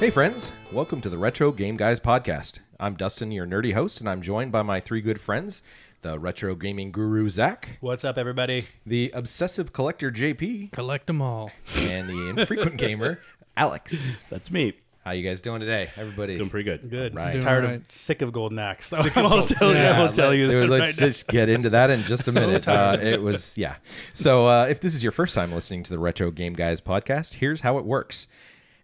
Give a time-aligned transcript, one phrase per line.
[0.00, 0.50] Hey, friends.
[0.72, 2.60] Welcome to the Retro Game Guys podcast.
[2.80, 5.62] I'm Dustin, your nerdy host, and I'm joined by my three good friends
[6.02, 8.66] the retro gaming guru, Zach, What's up, everybody?
[8.86, 11.50] the obsessive collector, JP, Collect them all.
[11.76, 13.20] and the infrequent gamer,
[13.54, 14.24] Alex.
[14.30, 14.72] That's me.
[15.04, 16.38] How you guys doing today, everybody?
[16.38, 16.88] Doing pretty good.
[16.88, 17.14] Good.
[17.14, 17.32] Right.
[17.32, 17.80] Doing Tired all right.
[17.82, 18.86] of sick of Golden Axe.
[18.86, 19.78] So I will tell you.
[19.78, 21.06] I will tell you Let- that Let's right now.
[21.06, 22.66] just get into that in just a minute.
[22.66, 23.76] Uh, it was, yeah.
[24.14, 27.34] So, uh, if this is your first time listening to the Retro Game Guys podcast,
[27.34, 28.26] here's how it works.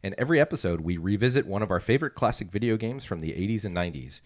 [0.06, 3.64] In every episode, we revisit one of our favorite classic video games from the 80s
[3.64, 4.20] and 90s.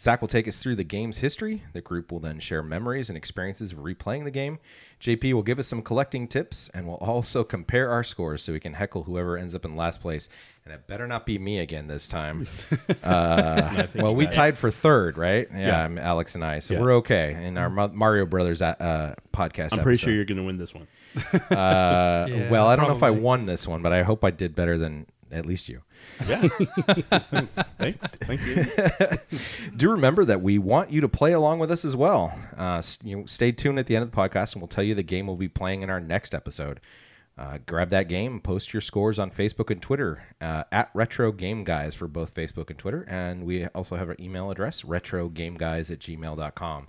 [0.00, 1.62] Zach will take us through the game's history.
[1.74, 4.58] The group will then share memories and experiences of replaying the game.
[5.02, 8.58] JP will give us some collecting tips, and we'll also compare our scores so we
[8.58, 10.30] can heckle whoever ends up in last place.
[10.64, 12.48] And it better not be me again this time.
[13.02, 15.46] Uh, well, we tied for third, right?
[15.52, 16.00] Yeah, Yeah.
[16.00, 16.80] Alex and I, so Yeah.
[16.80, 17.36] we're okay.
[17.44, 20.86] In our Mario Brothers uh, podcast, I'm pretty sure you're going to win this one.
[21.50, 23.20] Uh, Yeah, well, I don't know if I probably.
[23.20, 25.82] won this one, but I hope I did better than at least you.
[26.28, 26.46] Yeah.
[27.30, 27.54] Thanks.
[27.78, 28.06] Thanks.
[28.22, 28.66] Thank you.
[29.76, 32.32] do remember that we want you to play along with us as well.
[32.58, 34.84] Uh, s- you know, stay tuned at the end of the podcast, and we'll tell
[34.84, 36.80] you the game we'll be playing in our next episode.
[37.38, 41.64] Uh, grab that game, post your scores on Facebook and Twitter uh, at Retro Game
[41.64, 43.06] Guys for both Facebook and Twitter.
[43.08, 46.88] And we also have our email address, retrogameguys at gmail.com.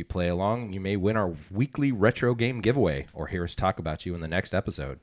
[0.00, 3.78] You play along, you may win our weekly retro game giveaway or hear us talk
[3.78, 4.98] about you in the next episode.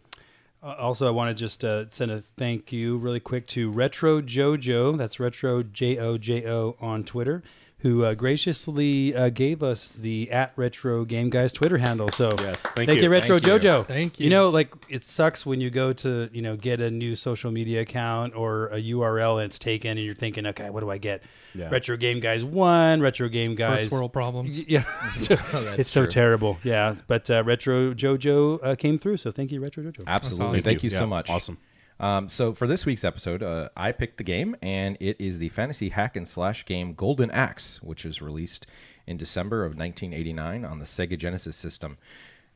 [0.64, 4.24] Uh, also, I want to just uh, send a thank you really quick to Retro
[4.24, 4.98] Jojo.
[4.98, 7.44] That's Retro J O J O on Twitter,
[7.88, 12.10] who uh, graciously uh, gave us the at Retro Game Guys Twitter handle.
[12.10, 13.10] So Yes, thank you, you.
[13.10, 13.70] Retro Thank you.
[13.70, 13.86] Jojo.
[13.86, 14.30] Thank You you.
[14.30, 17.82] know, like it sucks when you go to you know get a new social media
[17.82, 21.24] account or a URL and it's taken, and you're thinking, okay, what do I get?
[21.56, 21.70] Yeah.
[21.70, 24.58] Retro Game Guys one, Retro Game Guys First world problems.
[24.68, 24.84] Yeah,
[25.16, 26.08] it's so true.
[26.12, 26.58] terrible.
[26.64, 30.04] Yeah, but uh, Retro Jojo uh, came through, so thank you, Retro Jojo.
[30.06, 30.46] Absolutely.
[30.48, 30.64] awesome.
[30.64, 31.30] Thank you, so Yeah, much.
[31.30, 31.58] Awesome.
[32.00, 35.50] Um, so for this week's episode, uh, I picked the game, and it is the
[35.50, 38.68] fantasy hack and slash game Golden Axe, which was released
[39.08, 41.98] in December of 1989 on the Sega Genesis system.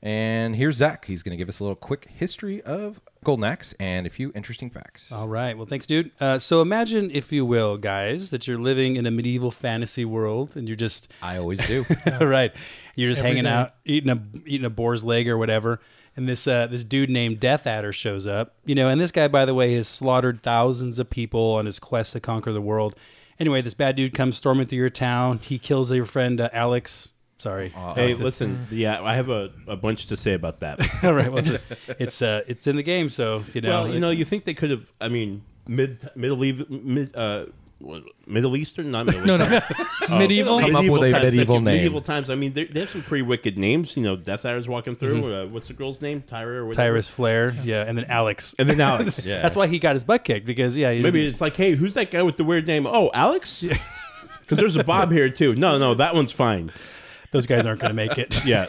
[0.03, 1.06] And here's Zach.
[1.06, 4.31] He's going to give us a little quick history of Golden Axe and a few
[4.34, 5.12] interesting facts.
[5.12, 5.56] All right.
[5.56, 6.09] Well, thanks, dude.
[6.19, 10.56] Uh, so imagine, if you will, guys, that you're living in a medieval fantasy world,
[10.56, 11.85] and you're just I always do.
[12.22, 12.51] right.
[12.96, 13.50] You're just Every hanging day.
[13.51, 15.80] out, eating a eating a boar's leg or whatever.
[16.16, 18.56] And this uh, this dude named Death Adder shows up.
[18.66, 21.80] You know, and this guy, by the way, has slaughtered thousands of people on his
[21.80, 22.96] quest to conquer the world.
[23.40, 25.40] Anyway, this bad dude comes storming through your town.
[25.40, 27.14] He kills your friend uh, Alex.
[27.38, 27.70] Sorry.
[27.70, 28.20] Hey, Alexis.
[28.20, 28.68] listen.
[28.70, 30.80] Yeah, I have a, a bunch to say about that.
[31.04, 31.32] All right.
[31.32, 31.64] Well, it's
[32.00, 33.70] it's, uh, it's in the game, so you know.
[33.70, 37.46] well, you know, you think they could have, I mean, mid, Middle, mid, uh,
[37.81, 38.92] what- Middle Eastern?
[38.92, 39.46] Not Middle No, no.
[39.80, 40.18] Eastern.
[40.18, 40.59] Medieval?
[40.59, 41.62] Come up with a times, medieval you.
[41.62, 41.75] name.
[41.78, 42.30] Medieval times.
[42.30, 43.96] I mean, they they have some pretty wicked names.
[43.97, 45.34] You know, Death Adder's walking through.
[45.34, 46.22] Uh, what's the girl's name?
[46.22, 46.97] Tyra or whatever?
[46.97, 48.56] Tyris Flare, yeah, and then Alex.
[48.58, 49.25] And then Alex.
[49.31, 49.42] Yeah.
[49.42, 51.94] That's why he got his butt kicked because yeah, he Maybe it's like, hey, who's
[51.94, 52.86] that guy with the weird name?
[52.88, 53.62] Oh, Alex?
[54.42, 55.56] Because there's a Bob here, too.
[55.56, 56.72] No, no, that one's fine.
[57.31, 58.46] Those guys aren't going to make it.
[58.46, 58.68] Yeah.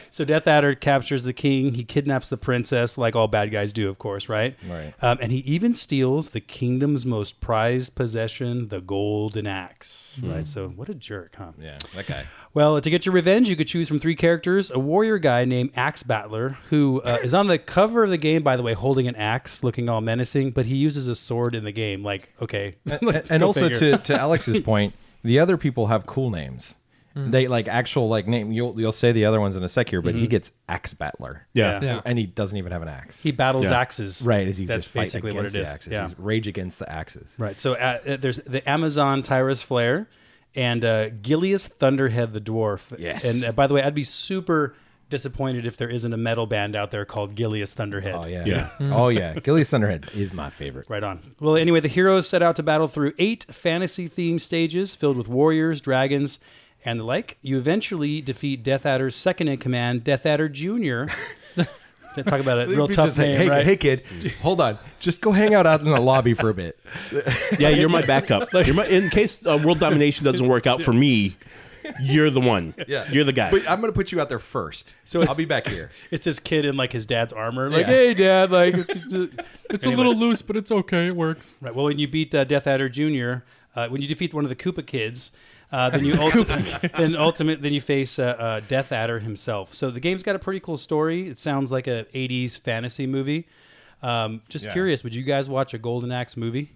[0.14, 1.74] So Death Adder captures the king.
[1.74, 4.56] He kidnaps the princess, like all bad guys do, of course, right?
[4.70, 4.94] Right.
[5.02, 10.16] Um, and he even steals the kingdom's most prized possession, the golden axe.
[10.22, 10.46] Right.
[10.46, 11.50] So what a jerk, huh?
[11.60, 12.26] yeah, that guy.
[12.54, 15.72] Well, to get your revenge, you could choose from three characters: a warrior guy named
[15.74, 19.08] Axe Battler, who uh, is on the cover of the game, by the way, holding
[19.08, 22.04] an axe, looking all menacing, but he uses a sword in the game.
[22.04, 26.76] Like, okay, and, and also to, to Alex's point, the other people have cool names.
[27.16, 28.50] They like actual like name.
[28.50, 31.46] You'll you'll say the other ones in a sec here, but he gets Axe Battler.
[31.52, 31.74] Yeah.
[31.80, 31.84] Yeah.
[31.94, 32.00] Yeah.
[32.04, 33.20] and he doesn't even have an axe.
[33.20, 33.78] he battles Yeah.
[33.78, 34.22] axes.
[34.26, 35.70] right, is he That's just basically what against it the is.
[35.70, 35.92] axes.
[35.92, 36.02] Yeah.
[36.08, 37.32] He's rage against the axes.
[37.38, 37.58] Right.
[37.60, 40.08] So uh, uh, there's the Amazon Tyris Flare
[40.56, 42.98] and uh, Gilius Thunderhead the dwarf.
[42.98, 43.24] Yes.
[43.24, 44.74] And uh, by the way, I'd be super
[45.10, 48.14] disappointed if there isn't a metal band out there called Gilius Thunderhead.
[48.16, 48.70] Oh yeah, Yeah.
[48.80, 49.34] oh yeah.
[49.34, 50.88] Gilius Thunderhead is my favorite.
[50.88, 51.20] Right on.
[51.38, 55.28] Well, anyway, the heroes set out to battle through eight fantasy themed stages filled with
[55.28, 56.40] warriors, dragons,
[56.84, 57.38] and the like.
[57.42, 61.04] You eventually defeat Death Adder's second in command, Death Adder Jr.
[62.26, 63.64] Talk about a real tough name, hey, right?
[63.66, 64.04] hey kid,
[64.40, 64.78] hold on.
[65.00, 66.78] Just go hang out out in the lobby for a bit.
[67.58, 68.52] Yeah, you're my backup.
[68.52, 71.36] You're my, in case uh, world domination doesn't work out for me,
[72.00, 72.74] you're the one.
[72.86, 73.10] Yeah.
[73.10, 73.50] You're the guy.
[73.50, 74.94] But I'm gonna put you out there first.
[75.04, 75.90] So So I'll be back here.
[76.12, 77.68] It's his kid in like his dad's armor.
[77.68, 77.92] Like, Yeah.
[77.92, 78.74] hey, dad, like.
[78.74, 79.28] it's-
[79.70, 81.06] It's a little loose, but it's okay.
[81.08, 81.58] It works.
[81.60, 81.74] Right.
[81.74, 83.42] Well, when you beat uh, Death Adder Jr.,
[83.74, 85.32] uh, when you defeat one of the Koopa kids,
[85.74, 89.74] uh, then you ulti- then ultimate then you face uh, uh, Death Adder himself.
[89.74, 91.28] So the game's got a pretty cool story.
[91.28, 93.46] It sounds like a '80s fantasy movie.
[94.02, 94.72] Um, just Yeah.
[94.72, 96.72] curious, would you guys watch a Golden Axe movie?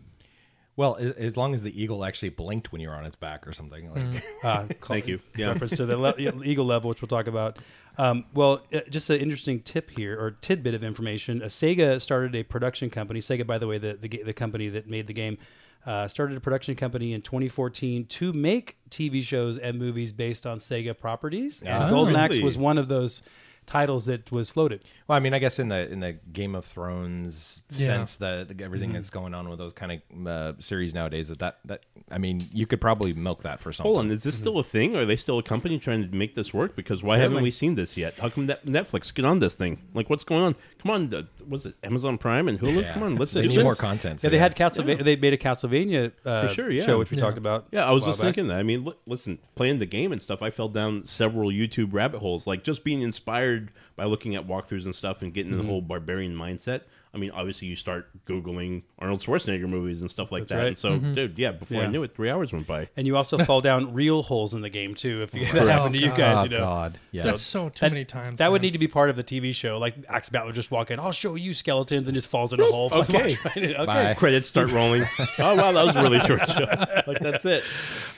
[0.77, 3.47] Well, a- as long as the eagle actually blinked when you were on its back
[3.49, 3.93] or something.
[3.93, 5.21] Like, Uh, Thank you.
[5.37, 5.49] Yeah.
[5.49, 6.15] reference to the le-
[6.45, 7.59] eagle level, which we'll talk about.
[7.99, 11.43] Um, well, uh, just an interesting tip here, or tidbit of information.
[11.43, 13.21] Uh, Sega started a production company.
[13.21, 15.37] Sega, by the way, the the, the company that made the game,
[15.85, 20.59] uh, started a production company in 2014 to make TV shows and movies based on
[20.59, 21.63] Sega properties.
[21.63, 22.45] And Oh, Golden Axe really?
[22.45, 23.23] was one of those
[23.69, 24.83] titles that was floated.
[25.07, 27.87] Well, I mean, I guess in the in the Game of Thrones Yeah.
[27.87, 31.39] sense, that the, everything that's going on with those kind of uh, series nowadays, that,
[31.39, 31.81] that that
[32.11, 33.91] I mean, you could probably milk that for something.
[33.93, 34.97] Hold on, is this still a thing?
[34.97, 36.75] Are they still a company trying to make this work?
[36.77, 38.15] Because why haven't we seen this yet?
[38.19, 39.79] How come Net- Netflix get on this thing?
[39.95, 40.55] Like, what's going on?
[40.83, 42.93] Come on, uh, was it Amazon Prime and Hulu?
[42.95, 43.63] Come on, let's They need this.
[43.65, 44.21] more content.
[44.21, 45.05] so Yeah, they had Castlevania.
[45.05, 46.85] They made a Castlevania uh, For sure, yeah.
[46.85, 47.23] show, which we Yeah.
[47.25, 47.67] talked about.
[47.73, 48.27] Yeah, I was a while just back.
[48.35, 48.59] thinking that.
[48.59, 52.21] I mean, li- listen, playing the game and stuff, I fell down several YouTube rabbit
[52.21, 53.58] holes, like just being inspired
[53.97, 55.71] by looking at walkthroughs and stuff and getting in the Mm-hmm.
[55.73, 56.83] whole barbarian mindset.
[57.15, 60.59] I mean, obviously, you start Googling Arnold Schwarzenegger movies and stuff like That's that.
[60.59, 60.67] right.
[60.69, 61.13] And so, mm-hmm.
[61.13, 62.89] dude, yeah, before I knew it, three hours went by.
[62.97, 65.23] And you also fall down real holes in the game too.
[65.23, 66.17] If you, that happened to you oh, God.
[66.17, 66.59] guys, Oh you know.
[66.59, 67.23] God, yeah.
[67.23, 68.39] That's so too That- many times.
[68.39, 69.79] That would need to be part of the TV show.
[69.79, 72.61] Like Axe Bat would just walk in, I'll show you skeletons, and just falls in
[72.61, 72.91] a hole.
[72.99, 73.37] Okay.
[73.47, 73.75] okay.
[73.87, 74.15] Bye.
[74.15, 75.07] Credits start rolling.
[75.39, 76.67] oh wow, that was a really short show.
[77.07, 77.63] Like that's it.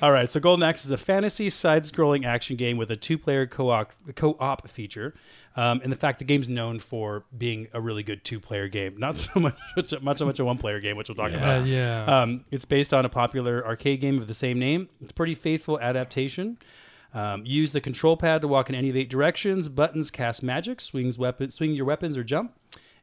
[0.01, 0.31] All right.
[0.31, 5.15] So Golden Axe is a fantasy side-scrolling action game with a two-player co-op co-op feature.
[5.57, 9.19] Um, and the fact the game's known for being a really good two-player game, not
[9.19, 9.55] so much
[10.01, 11.67] much so much a one-player game, which we'll talk Uh, about.
[11.67, 12.05] yeah.
[12.23, 14.89] Um, it's based on a popular arcade game of the same name.
[15.01, 16.59] It's a pretty faithful adaptation.
[17.13, 19.69] Um, use the control pad to walk in any of eight directions.
[19.69, 22.53] Buttons cast magic, swings weapon, swing your weapons or jump.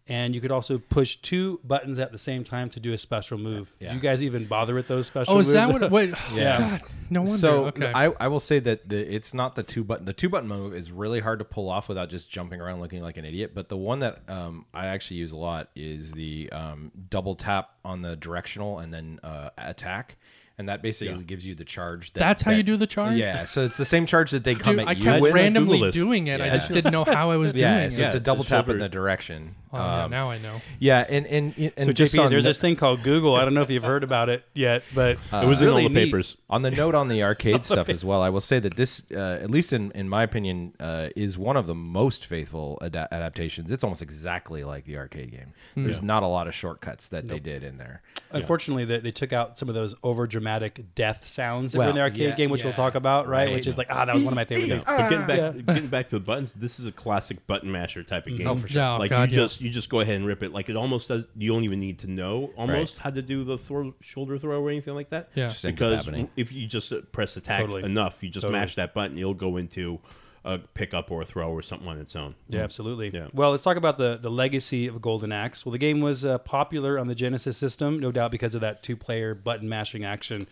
[0.10, 3.38] And you could also push two buttons at the same time to do a special
[3.38, 3.76] move.
[3.80, 3.90] Yeah.
[3.90, 5.50] Did you guys even bother with those special oh, moves?
[5.50, 5.92] is that what?
[5.92, 6.14] Wait.
[6.34, 6.60] Yeah.
[6.60, 7.38] God, no wonder.
[7.38, 7.92] So okay.
[7.94, 10.06] I, I will say that the, it's not the two button.
[10.06, 13.02] The two button move is really hard to pull off without just jumping around looking
[13.02, 13.52] like an idiot.
[13.54, 17.72] But the one that um, I actually use a lot is the um, double tap
[17.84, 20.18] on the directional and then uh, attack,
[20.60, 22.14] and that basically gives you the charge.
[22.14, 23.16] That, That's how that- you do the charge?
[23.18, 25.78] Yeah, so it's the same charge that they come Dude, at I you kept randomly
[25.78, 26.42] Google doing it.
[26.42, 27.92] I just didn't know how I was doing yeah, it.
[27.94, 29.54] so it's a double the tap in the direction.
[29.72, 30.62] Oh, yeah, Um, now I know.
[30.80, 33.36] yeah, and and, and So just JP, on there's the- this thing called Google.
[33.36, 35.68] I don't know if you've heard about it yet, but Uh, it was it's in
[35.70, 36.06] all really the neat.
[36.06, 36.38] papers.
[36.50, 39.40] On the note on the arcade stuff as well, I will say that this, uh,
[39.44, 43.70] at least in, in my opinion, uh, is one of the most faithful ada- adaptations.
[43.70, 45.54] It's almost exactly like the arcade game.
[45.76, 48.02] There's not a lot of shortcuts that they did in there.
[48.32, 50.47] Unfortunately, they, they took out some of those over dramatic
[50.96, 53.48] death sounds that were Well, in the arcade yeah, game, which we'll talk about, right?
[53.48, 53.54] Right.
[53.56, 54.84] Which is like, ah, that was one of my favorite things.
[54.86, 55.52] But getting back, Yeah.
[55.62, 58.48] getting back to the buttons, this is a classic button masher type of game.
[58.48, 58.84] Oh, for sure.
[58.84, 59.44] Oh, like God, you yeah.
[59.46, 60.52] just you just go ahead and rip it.
[60.52, 61.26] Like it almost does.
[61.38, 64.70] You don't even need to know almost how to do the throw, shoulder throw or
[64.70, 65.30] anything like that.
[65.36, 65.50] Yeah.
[65.50, 67.84] Just because if you just uh, press attack Totally.
[67.84, 68.60] enough, you just Totally.
[68.60, 70.00] mash that button, it'll go into
[70.48, 72.36] a pickup or a throw or something on its own.
[72.48, 73.10] Yeah, absolutely.
[73.14, 73.28] Yeah.
[73.34, 75.66] Well, let's talk about the the legacy of Golden Axe.
[75.66, 78.82] Well, the game was uh, popular on the Genesis system, no doubt because of that
[78.82, 80.48] two player button mashing action.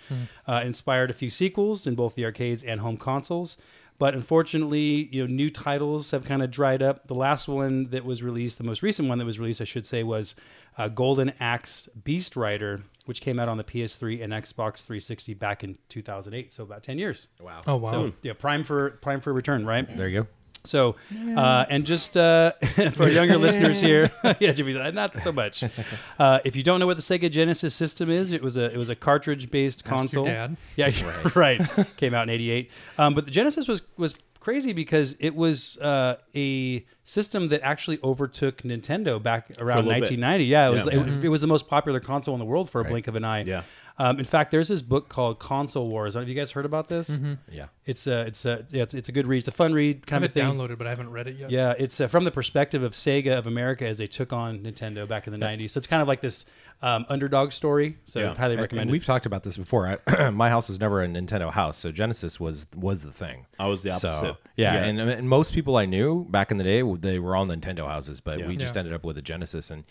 [0.48, 3.58] Uh, inspired a few sequels in both the arcades and home consoles.
[3.98, 7.08] But unfortunately, you know, new titles have kind of dried up.
[7.08, 9.86] The last one that was released, the most recent one that was released, I should
[9.86, 10.36] say, was
[10.78, 15.64] uh, Golden Axe Beast Rider, which came out on the PS3 and Xbox 360 back
[15.64, 16.52] in 2008.
[16.52, 17.28] So about 10 years.
[17.40, 17.62] Wow.
[17.68, 17.92] Oh wow.
[17.92, 19.86] So yeah, prime for prime for return, right?
[19.96, 20.28] There you go.
[20.66, 20.96] So,
[21.38, 22.54] uh, and just uh,
[22.94, 25.64] for younger listeners here, yeah, Jimmy, not so much.
[26.18, 28.78] Uh, if you don't know what the Sega Genesis system is, it was a it
[28.78, 30.26] was a cartridge based Ask your console.
[30.26, 30.58] dad.
[30.76, 30.92] Yeah,
[31.36, 31.62] right.
[31.98, 32.72] Came out in '88.
[32.98, 34.16] Um, but the Genesis was was
[34.46, 40.22] crazy because it was uh, a system that actually overtook Nintendo back around little bit.
[40.22, 40.46] 1990.
[40.46, 41.18] Yeah, it was Yeah.
[41.18, 43.24] It, it was the most popular console in the world for a blink of an
[43.24, 43.42] eye.
[43.42, 43.64] Yeah.
[43.98, 46.16] Um, in fact, there's this book called Console Wars.
[46.16, 47.20] Have you guys heard about this?
[47.50, 47.68] Yeah.
[47.86, 49.38] It's a it's a yeah, it's, it's a good read.
[49.40, 50.52] It's a fun read I kind have of it thing.
[50.52, 51.50] downloaded, but I haven't read it yet.
[51.52, 55.08] Yeah, it's uh, from the perspective of Sega of America as they took on Nintendo
[55.08, 55.70] back in the '90s.
[55.70, 56.46] So it's kind of like this
[56.82, 57.98] um, underdog story.
[58.06, 58.36] So Yeah.
[58.36, 58.92] highly And- recommend it.
[58.92, 60.00] we've talked about this before.
[60.08, 63.46] I, my house was never a Nintendo house, so Genesis was was the thing.
[63.60, 64.36] I was the So, opposite.
[64.58, 64.84] yeah, Yeah.
[64.86, 68.20] And, and most people I knew back in the day, they were all Nintendo houses,
[68.20, 68.48] but Yeah.
[68.48, 68.80] we just Yeah.
[68.80, 69.84] ended up with a Genesis, and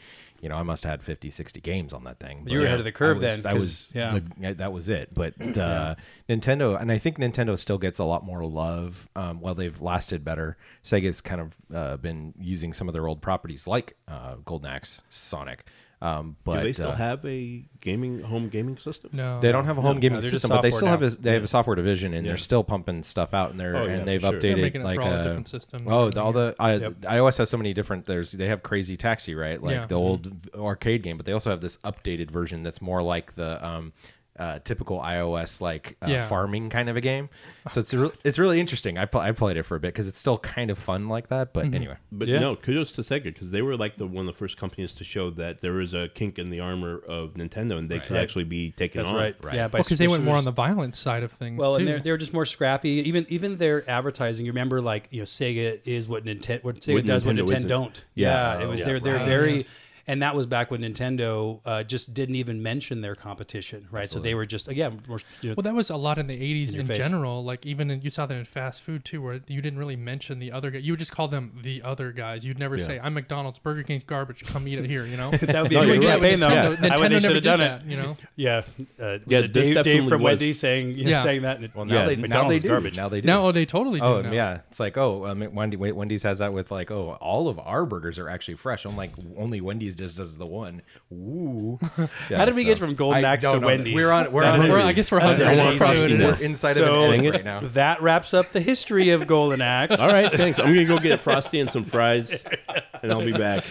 [0.44, 2.44] you know, I must have had 50, 60 games on that thing.
[2.46, 4.18] You were ahead of the curve I was, then, I was, yeah.
[4.38, 5.08] the- that was it.
[5.14, 5.94] But uh,
[6.28, 9.08] Nintendo, and I think Nintendo still gets a lot more love.
[9.16, 13.22] Um, while they've lasted better, Sega's kind of uh, been using some of their old
[13.22, 15.64] properties like uh, Golden Axe, Sonic.
[16.04, 19.08] Um, but Do they still uh, have a gaming home gaming system?
[19.14, 19.40] No.
[19.40, 21.32] they don't have a home gaming no, system, but they software still have a, they
[21.32, 22.32] have a software division, and Yeah.
[22.32, 24.32] they're still pumping stuff out, and they're Oh, yeah, and they've for sure.
[24.34, 25.88] updated They're making it like for all the uh, different systems.
[25.90, 26.92] Oh, the- all the I, Yep.
[27.02, 28.04] iOS has so many different.
[28.04, 29.62] There's they have Crazy Taxi, right?
[29.62, 29.86] Like Yeah.
[29.86, 33.64] the old arcade game, but they also have this updated version that's more like the
[33.66, 33.94] um,
[34.36, 36.26] uh, typical iOS like uh, Yeah.
[36.26, 37.28] farming kind of a game.
[37.70, 38.98] So it's re- it's really interesting.
[38.98, 41.28] I pl- I played it for a bit because it's still kind of fun like
[41.28, 41.52] that.
[41.52, 41.74] But Mm-hmm.
[41.74, 42.40] anyway, But Yeah.
[42.40, 45.04] no, kudos to Sega because they were like the one of the first companies to
[45.04, 48.22] show that there is a kink in the armor of Nintendo and they could Right.
[48.22, 49.16] actually be taken That's on.
[49.16, 49.36] right.
[49.40, 49.54] Right.
[49.54, 51.56] Yeah, by because they went more on the violent side of things.
[51.58, 51.78] Well, too.
[51.80, 52.90] and they're, they're just more scrappy.
[53.06, 54.46] Even even their advertising.
[54.46, 57.46] You remember, like you know, Sega is what Nintendo what Sega What does, what Nintendo
[57.46, 57.68] Nintendo isn't.
[57.68, 58.04] don't.
[58.16, 58.58] Yeah.
[58.58, 58.86] it Oh, was yeah.
[58.86, 59.26] they're they're Right.
[59.26, 59.66] very.
[60.06, 64.10] And that was back when Nintendo uh, just didn't even mention their competition, right?
[64.10, 66.38] So they were just again, more, you know, Well, that was a lot in the
[66.38, 67.42] 80s your in, general.
[67.44, 70.38] Like, even in, you saw that in fast food, too, where you didn't really mention
[70.38, 70.78] the other guy.
[70.80, 72.44] You would just call them the other guys.
[72.44, 75.30] You'd never say, I'm McDonald's, Burger King's garbage, come eat it here, you know?
[75.40, 76.20] that would be No, a you're great right.
[76.20, 76.48] campaign, though.
[76.48, 77.86] Nintendo, I would they Nintendo should never did done that, it.
[77.86, 78.16] you know?
[78.36, 78.62] Yeah,
[79.00, 80.32] uh, Yeah, this Dave, Dave from was.
[80.32, 81.22] Wendy saying Yeah.
[81.22, 81.60] saying that.
[81.74, 82.96] well yeah, now they now they McDonald's garbage.
[82.96, 83.26] Now they do.
[83.26, 84.32] No, they totally do Oh now.
[84.32, 87.86] yeah, it's like oh, um, Wendy, Wendy's has that with like oh, all of our
[87.86, 88.84] burgers are actually fresh.
[88.84, 90.82] I'm like only Wendy's just as the one.
[91.12, 91.78] Ooh.
[92.30, 93.66] Yeah, How did we so- get from Golden I Axe don't to know.
[93.66, 93.94] Wendy's?
[93.94, 94.32] We're on.
[94.32, 94.60] We're on.
[94.62, 95.54] is- We're- I guess we're That's hungry.
[95.60, 95.78] amazing.
[95.78, 96.40] That's what it We're is.
[96.42, 97.30] inside So- of Dang it it.
[97.32, 97.60] right now.
[97.60, 100.00] That wraps up the history of Golden Axe.
[100.00, 100.58] All right, thanks.
[100.58, 102.30] I'm gonna go get a Frosty and some fries,
[103.02, 103.64] and I'll be back.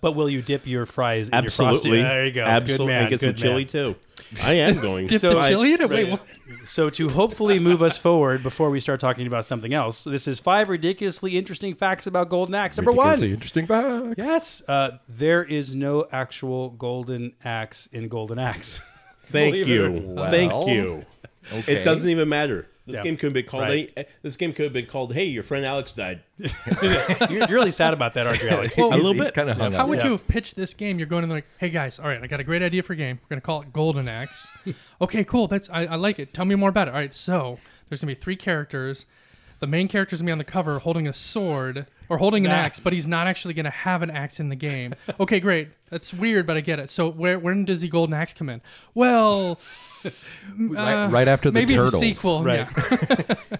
[0.00, 1.78] But will you dip your fries in your Absolutely.
[1.80, 2.02] frosty?
[2.02, 2.44] There you go.
[2.44, 2.86] Absolutely.
[2.86, 3.00] Good man.
[3.02, 3.96] and get some good chili too.
[4.44, 5.06] I am going.
[5.08, 5.88] To dip So the I- chili in it?
[5.90, 6.26] Wait, what?
[6.68, 10.38] So to hopefully move us forward before we start talking about something else, this is
[10.38, 12.76] five ridiculously interesting facts about Golden Axe.
[12.76, 13.34] Number Ridiculously one.
[13.34, 14.14] interesting facts.
[14.18, 18.80] Yes, uh, there is no actual golden axe in Golden Axe.
[19.30, 19.84] Thank Believe you.
[19.86, 21.04] it or- Thank Well, you.
[21.52, 21.80] Okay.
[21.80, 22.66] It doesn't even matter.
[22.88, 23.02] This Yeah.
[23.04, 23.64] game could have been called.
[23.64, 23.92] Right.
[23.94, 25.12] Hey, this game could have been called.
[25.12, 26.22] Hey, your friend Alex died.
[26.82, 28.76] you're, you're really sad about that, aren't you, Alex?
[28.78, 29.34] Well, a little He's bit.
[29.34, 29.88] kind of hung How up.
[29.90, 30.06] would Yeah.
[30.06, 30.98] you have pitched this game?
[30.98, 32.96] You're going in like, hey guys, all right, I got a great idea for a
[32.96, 33.20] game.
[33.22, 34.50] We're gonna call it Golden Axe.
[35.02, 35.46] okay, cool.
[35.48, 36.32] That's I, I like it.
[36.32, 36.94] Tell me more about it.
[36.94, 39.04] All right, so there's gonna be three characters.
[39.60, 42.56] The main character's gonna be on the cover holding a sword or holding an An
[42.58, 42.84] axe, axe.
[42.84, 44.94] but he's not actually gonna have an axe in the game.
[45.20, 45.68] okay, great.
[45.90, 46.90] That's weird, but I get it.
[46.90, 48.60] So where when does the Golden Axe come in?
[48.94, 49.58] Well,
[50.58, 51.92] right, uh, right after the maybe turtles.
[52.00, 52.42] the sequel.
[52.44, 52.68] Right.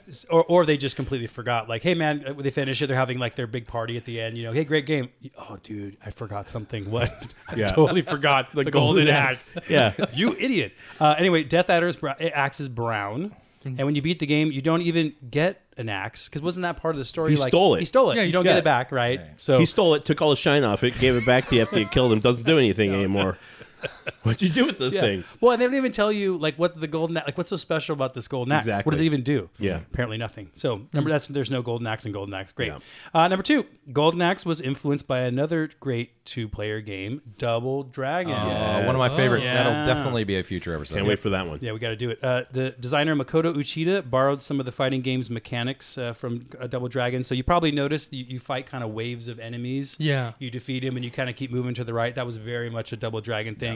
[0.08, 0.14] Yeah.
[0.30, 1.68] or, or they just completely forgot.
[1.68, 2.86] Like, hey man, uh, they finish it.
[2.86, 4.36] They're having like their big party at the end.
[4.36, 5.10] You know, hey, great game.
[5.36, 6.90] Oh, dude, I forgot something.
[6.90, 7.32] What?
[7.48, 7.66] I Yeah.
[7.68, 9.54] totally forgot the, golden, golden axe.
[9.68, 9.92] Yeah.
[10.12, 10.72] you idiot.
[11.00, 13.34] Uh, anyway, Death Adder's br- axe is brown.
[13.64, 13.68] Mm-hmm.
[13.78, 16.76] And when you beat the game, you don't even get an axe because wasn't that
[16.76, 17.30] part of the story?
[17.30, 17.78] He like, stole it.
[17.80, 18.16] He stole it.
[18.16, 18.61] Yeah, you don't get it.
[18.61, 19.20] it back, right?
[19.37, 21.62] So He stole it, took all the shine off it, gave it back to you
[21.62, 22.20] after you killed him.
[22.20, 23.38] Doesn't do anything anymore.
[24.23, 25.00] What'd you do with this Yeah.
[25.00, 25.25] thing?
[25.40, 27.92] Well, and they don't even tell you like what the golden like what's so special
[27.94, 28.66] about this golden axe.
[28.66, 29.49] What does it even do?
[29.58, 29.80] Yeah.
[29.92, 30.50] apparently nothing.
[30.54, 32.52] So number that's there's no golden axe and golden axe.
[32.52, 32.68] Great.
[32.68, 32.78] Yeah.
[33.14, 38.32] Uh, number two, golden axe was influenced by another great two-player game, Double Dragon.
[38.35, 39.42] Uh, one of my favorite.
[39.42, 39.54] yeah.
[39.62, 40.97] That'll definitely be a future episode.
[40.97, 41.58] Can't wait for that one.
[41.62, 42.23] Yeah, we got to do it.
[42.23, 46.66] Uh, the designer Makoto Uchida borrowed some of the fighting game's mechanics uh, from uh,
[46.66, 47.25] Double Dragon.
[47.25, 49.97] So you probably noticed you, you fight kind of waves of enemies.
[49.99, 50.32] Yeah.
[50.38, 52.14] You defeat him and you kind of keep moving to the right.
[52.14, 53.67] That was very much a Double Dragon thing.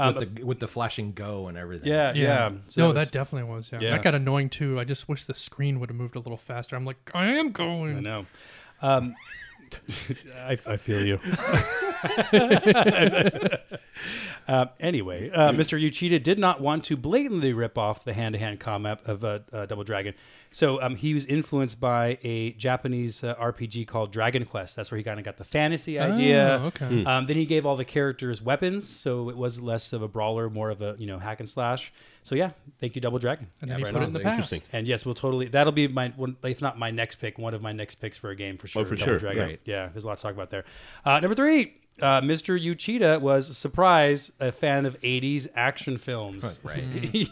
[0.00, 1.88] Um, with the with the flashing go and everything.
[1.88, 2.22] yeah, yeah.
[2.22, 2.50] Yeah.
[2.68, 3.70] So no, was- that definitely was.
[3.72, 3.80] Yeah.
[3.80, 3.90] Yeah.
[3.90, 4.78] That got annoying too.
[4.78, 6.76] I just wish the screen would have moved a little faster.
[6.76, 7.96] I'm like, I am going.
[7.96, 8.26] I know.
[8.80, 9.16] Um,
[10.36, 11.18] I, I feel you.
[14.48, 15.80] uh, anyway, uh, Mr.
[15.80, 19.84] Uchida did not want to blatantly rip off the hand-to-hand combat of uh, uh, Double
[19.84, 20.14] Dragon,
[20.50, 24.76] so um, he was influenced by a Japanese uh, RPG called Dragon Quest.
[24.76, 26.60] That's where he kind of got the fantasy idea.
[26.62, 27.04] Oh, okay.
[27.04, 30.48] Um, then he gave all the characters weapons, so it was less of a brawler,
[30.48, 31.92] more of a you know hack and slash.
[32.28, 33.46] So yeah, thank you, Double Dragon.
[33.62, 34.38] And then Yeah, right put it in the past.
[34.38, 34.60] Interesting.
[34.70, 35.48] And yes, we'll totally.
[35.48, 38.28] That'll be my one, if not my next pick, one of my next picks for
[38.28, 38.82] a game for sure.
[38.82, 39.46] Oh, for Double sure, Dragon.
[39.46, 39.60] right.
[39.64, 40.66] Yeah, there's a lot to talk about there.
[41.06, 42.62] Uh, number three, uh, Mr.
[42.62, 46.60] Uchida was surprise a fan of '80s action films.
[46.62, 46.84] Right.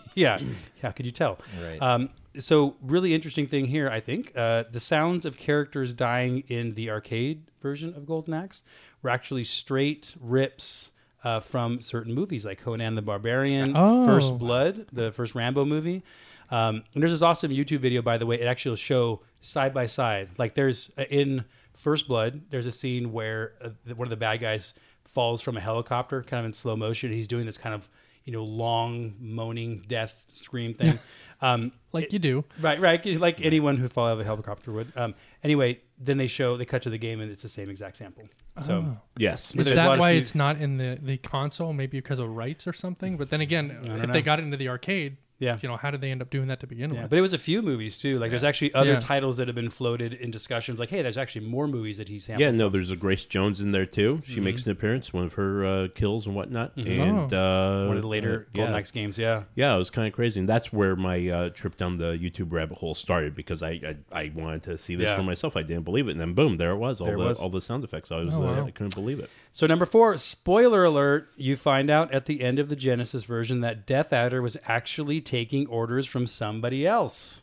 [0.15, 0.41] yeah.
[0.81, 1.41] How could you tell?
[1.63, 1.83] Right.
[1.83, 6.73] Um, so really interesting thing here, I think, uh, the sounds of characters dying in
[6.73, 8.63] the arcade version of Golden Axe
[9.03, 10.91] were actually straight rips.
[11.27, 14.07] Uh, from certain movies like Conan the Barbarian, Oh.
[14.07, 16.05] First Blood, the first Rambo movie.
[16.53, 18.37] Um, and there's this awesome YouTube video, by the way.
[18.41, 20.31] It actually will show side by side.
[20.39, 24.37] Like there's uh, in First Blood, there's a scene where uh, one of the bad
[24.41, 24.73] guys
[25.05, 27.11] falls from a helicopter, kind of in slow motion.
[27.13, 27.89] He's doing this kind of
[28.27, 30.99] you know long moaning death scream thing.
[31.41, 32.45] um, Like you do.
[32.61, 33.05] Right, right.
[33.19, 34.93] Like anyone who fall out of a helicopter would.
[34.97, 37.97] Um, anyway, then they show they cut to the game and it's the same exact
[37.97, 38.25] sample.
[38.63, 38.97] So Oh.
[39.17, 39.53] Yes.
[39.53, 41.73] But Is there's a lot that why few- it's not in the, the console?
[41.73, 43.17] Maybe because of rights or something.
[43.17, 44.13] But then again, if know.
[44.13, 45.59] they got it into the arcade, Yeah.
[45.61, 47.11] You know, how did they end up doing that to begin Yeah, with?
[47.11, 48.19] but it was a few movies too.
[48.19, 48.99] Like there's actually other Yeah.
[49.01, 50.79] titles that have been floated in discussions.
[50.81, 52.41] Like, hey, there's actually more movies that he's sampled.
[52.41, 54.23] Yeah, no, there's a Grace Jones in there too.
[54.25, 54.45] She Mm-hmm.
[54.45, 56.75] makes an appearance, one of her uh, kills and whatnot.
[56.77, 58.75] And uh, one of the later uh, Golden.
[58.75, 59.19] Axe games.
[59.19, 62.17] Yeah, Yeah, it was kind of crazy, and that's where my uh, trip down the
[62.17, 65.17] YouTube rabbit hole started because I I, I wanted to see this Yeah.
[65.17, 65.57] for myself.
[65.57, 67.01] I didn't believe it, and then boom, there it was.
[67.01, 67.39] All There the was.
[67.39, 68.11] all the sound effects.
[68.11, 68.67] I was Oh, uh, wow.
[68.67, 69.29] I couldn't believe it.
[69.57, 73.63] So number four, spoiler alert: you find out at the end of the Genesis version
[73.63, 77.41] that Death Adder was actually taking orders from somebody else.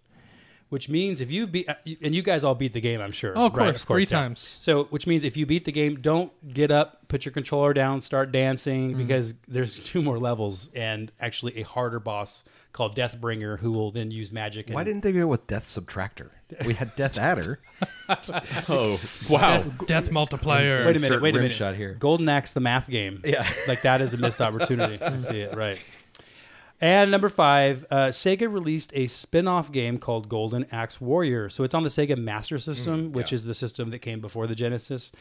[0.73, 3.33] Which means if you beat, uh, and you guys all beat the game, I'm sure.
[3.35, 4.09] Oh, of Right, course, three yeah.
[4.09, 4.57] times.
[4.59, 8.01] So, which means if you beat the game, don't get up, put your controller down,
[8.01, 8.97] start dancing, mm-hmm.
[8.97, 14.09] because there's two more levels and actually a harder boss called Deathbringer who will then
[14.09, 14.65] use magic.
[14.65, 16.31] And Why didn't they go with Death Subtractor?
[16.65, 17.59] We had Death Adder.
[18.69, 18.97] Oh
[19.29, 19.61] wow!
[19.61, 20.85] De- death multiplier.
[20.85, 21.53] Wait a minute, wait a minute.
[21.53, 21.93] shot here.
[21.93, 23.21] Golden Axe, the math game.
[23.23, 23.47] Yeah.
[23.67, 25.01] like that is a missed opportunity.
[25.01, 25.79] I see it right.
[26.83, 31.49] And number five, uh, Sega released a spin-off game called Golden Axe Warrior.
[31.49, 34.53] So it's on the Sega Master System, which is the system that came before the
[34.53, 35.13] Genesis.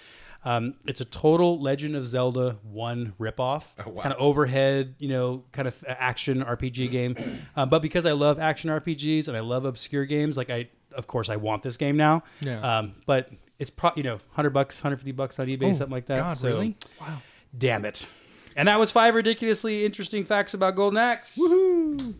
[0.44, 4.02] Um, it's a total Legend of Zelda one ripoff, wow.
[4.02, 7.14] kind of overhead, you know, kind of action RPG game.
[7.54, 11.06] Um, but because I love action RPGs and I love obscure games, like I, of
[11.06, 12.24] course, I want this game now.
[12.40, 12.78] Yeah.
[12.78, 15.92] Um, but it's pro, you know, hundred bucks, hundred fifty bucks on eBay, Oh, something
[15.92, 16.16] like that.
[16.16, 16.76] God, So, really?
[17.00, 17.20] Wow.
[17.56, 18.08] Damn it.
[18.56, 21.36] And that was five ridiculously interesting facts about Golden Axe.
[21.38, 22.14] Woohoo!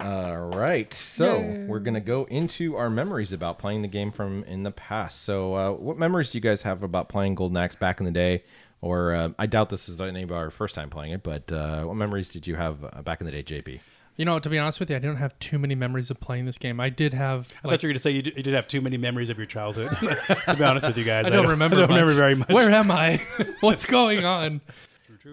[0.00, 4.62] All right, so we're gonna go into our memories about playing the game from in
[4.62, 5.22] the past.
[5.22, 8.10] So, uh, what memories do you guys have about playing Golden Axe back in the
[8.12, 8.42] day?
[8.80, 11.84] Or uh, I doubt this is any of our first time playing it, but uh,
[11.84, 13.80] what memories did you have uh, back in the day, JP?
[14.16, 16.46] You know, to be honest with you, I didn't have too many memories of playing
[16.46, 16.80] this game.
[16.80, 17.52] I did have.
[17.62, 18.96] I Like, thought you were going to say you, d- you did have too many
[18.96, 19.92] memories of your childhood.
[20.00, 21.76] to be honest with you guys, I don't remember.
[21.76, 21.98] I don't much.
[22.00, 22.48] remember very much.
[22.48, 23.20] Where am I?
[23.60, 24.60] What's going on?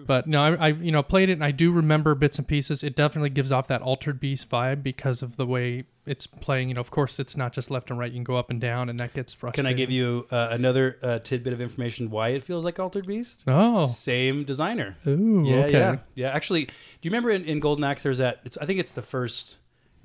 [0.06, 2.82] But no, I, I you know played it and I do remember bits and pieces.
[2.82, 6.68] It definitely gives off that altered beast vibe because of the way it's playing.
[6.68, 8.10] You know, of course, it's not just left and right.
[8.10, 9.68] You can go up and down, and that gets frustrating.
[9.68, 9.72] Can.
[9.72, 13.44] I give you uh, another uh, tidbit of information why it feels like Altered Beast?
[13.46, 14.96] Oh, Same designer.
[15.06, 15.72] ooh, Yeah, okay.
[15.72, 16.28] yeah, yeah.
[16.30, 18.02] Actually, do you remember in, in Golden Axe?
[18.02, 18.40] There's that.
[18.44, 19.58] It's, I think it's the first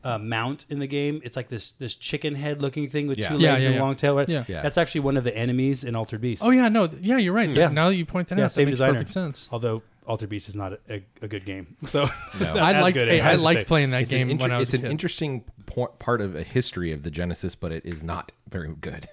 [0.06, 1.20] uh, mount in the game.
[1.24, 3.30] It's like this this chicken head looking thing with Yeah.
[3.30, 3.82] two Yeah, legs yeah, and yeah.
[3.82, 4.24] a long tail.
[4.28, 4.46] Yeah.
[4.48, 4.62] Yeah.
[4.62, 6.44] That's actually one of the enemies in Altered Beast.
[6.46, 7.50] Oh yeah, no, th- yeah, you're right.
[7.50, 7.68] Yeah.
[7.70, 8.94] Now that you point that Yeah, out, that same makes designer.
[8.94, 9.50] perfect sense.
[9.52, 11.76] Although Altered Beast is not a, a, a good game.
[11.90, 12.06] So
[12.40, 12.54] No.
[12.54, 14.30] not I as liked, good hey, I as liked it- playing that It's an, game
[14.30, 14.92] inter- when I was it's a an kid.
[14.92, 19.10] interesting po- part of a history of the Genesis, but it is not very good.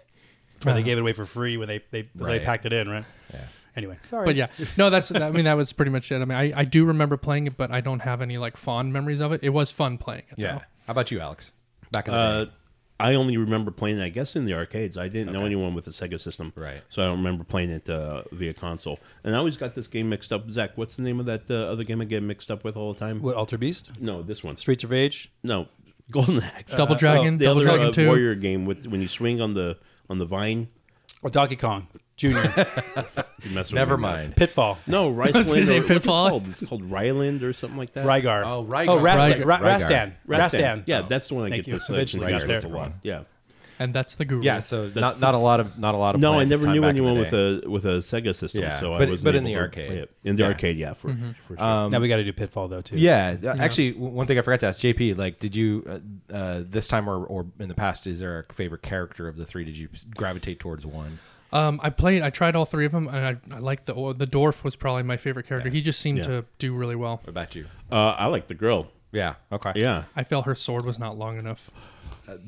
[0.62, 2.38] where they gave it away for free when they they, Right.
[2.38, 3.04] they packed it in, right?
[3.32, 3.40] Yeah.
[3.74, 4.26] Anyway, sorry.
[4.26, 6.16] But yeah, no, that's I mean that was pretty much it.
[6.16, 8.92] I mean, I, I do remember playing it, but I don't have any like fond
[8.92, 9.40] memories of it.
[9.42, 10.38] It was fun playing it.
[10.38, 10.52] Yeah.
[10.56, 10.62] though.
[10.86, 11.52] How about you, Alex?
[11.90, 12.50] Back in the Uh, day.
[13.00, 14.96] I only remember playing I guess, in the arcades.
[14.96, 16.82] I didn't know anyone with a Sega system, Right.
[16.88, 19.00] So I don't remember playing it uh, via console.
[19.24, 20.48] And I always got this game mixed up.
[20.50, 22.92] Zach, what's the name of that uh, other game I get mixed up with all
[22.92, 23.20] the time?
[23.20, 24.56] what Alter Beast, No, this one.
[24.56, 25.32] Streets of Rage.
[25.42, 25.66] No,
[26.12, 26.76] Golden Axe.
[26.76, 28.06] Double Dragon, the Double other Dragon uh, Two.
[28.06, 30.68] warrior game with when you swing on the on the vine.
[31.24, 31.88] Oh, Donkey Kong
[32.22, 32.66] Junior.
[33.44, 34.02] You mess with Never me.
[34.02, 34.36] mind.
[34.36, 34.78] Pitfall.
[34.86, 36.28] No, Rice was gonna or, what's it Pitfall.
[36.28, 36.48] called?
[36.48, 38.06] It's called Ryland or something like that.
[38.06, 38.44] Rygar.
[38.46, 38.88] Oh, Rygar.
[38.88, 39.42] Oh, Rastan.
[39.42, 39.44] Rygar.
[39.46, 39.80] Ra- Rygar.
[39.80, 40.12] Rastan.
[40.28, 40.82] Rastan.
[40.86, 41.78] Yeah, that's the one I Thank get you.
[41.80, 42.70] this Eventually got confused there.
[42.70, 42.92] with a lot.
[43.02, 43.22] Yeah.
[43.80, 44.42] and that's the guru.
[44.44, 46.20] Yeah, so not not a lot of not a lot of.
[46.20, 47.66] No, I playing never time knew back in the anyone with day.
[47.66, 50.06] a with a Sega system, Yeah, so but- I was but in the arcade.
[50.22, 50.48] In the Yeah.
[50.48, 51.30] arcade, yeah, for Mm-hmm.
[51.48, 51.66] for sure.
[51.66, 52.96] Um, now we got to do Pitfall though too.
[52.96, 56.00] Yeah, uh, actually, w- one thing I forgot to ask JP, like, did you
[56.32, 59.36] uh, uh, this time or, or in the past, is there a favorite character of
[59.36, 59.64] the three?
[59.64, 61.18] Did you gravitate towards one?
[61.52, 62.22] Um, I played.
[62.22, 63.16] I tried all three of them, and
[63.52, 65.68] I, I liked the the dwarf was probably my favorite character.
[65.68, 66.24] He just seemed Yeah.
[66.24, 67.16] to do really well.
[67.18, 67.66] What about you?
[67.90, 68.88] uh, I like the girl.
[69.12, 69.34] Yeah.
[69.52, 69.72] Okay.
[69.76, 70.04] Yeah.
[70.16, 71.70] I felt her sword was not long enough.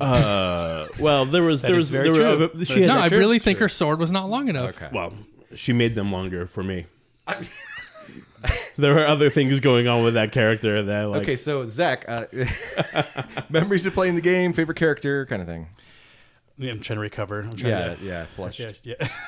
[0.01, 2.39] Uh, well, there was there was very there true.
[2.39, 4.75] were, That she had, no, I really think her sword was not long enough.
[4.81, 4.89] Okay.
[4.91, 5.13] well,
[5.53, 6.87] she made them longer for me.
[8.77, 11.21] there were other things going on with that character that I like.
[11.23, 12.25] Okay, so Zach, uh,
[13.49, 15.67] memories of playing the game, favorite character, kind of thing.
[16.57, 17.41] Yeah, I'm trying to recover.
[17.41, 18.03] I'm trying Yeah, to.
[18.03, 18.59] yeah, flushed.
[18.59, 18.71] Yeah,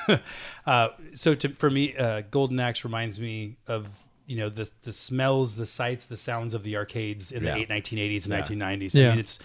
[0.08, 0.18] yeah.
[0.66, 3.88] uh, so to, for me, uh, Golden Axe reminds me of
[4.26, 7.54] you know the the smells, the sights, the sounds of the arcades in Yeah.
[7.54, 8.40] the eight, 1980s and Yeah.
[8.42, 8.94] 1990s.
[8.94, 9.06] Yeah.
[9.06, 9.38] I mean, it's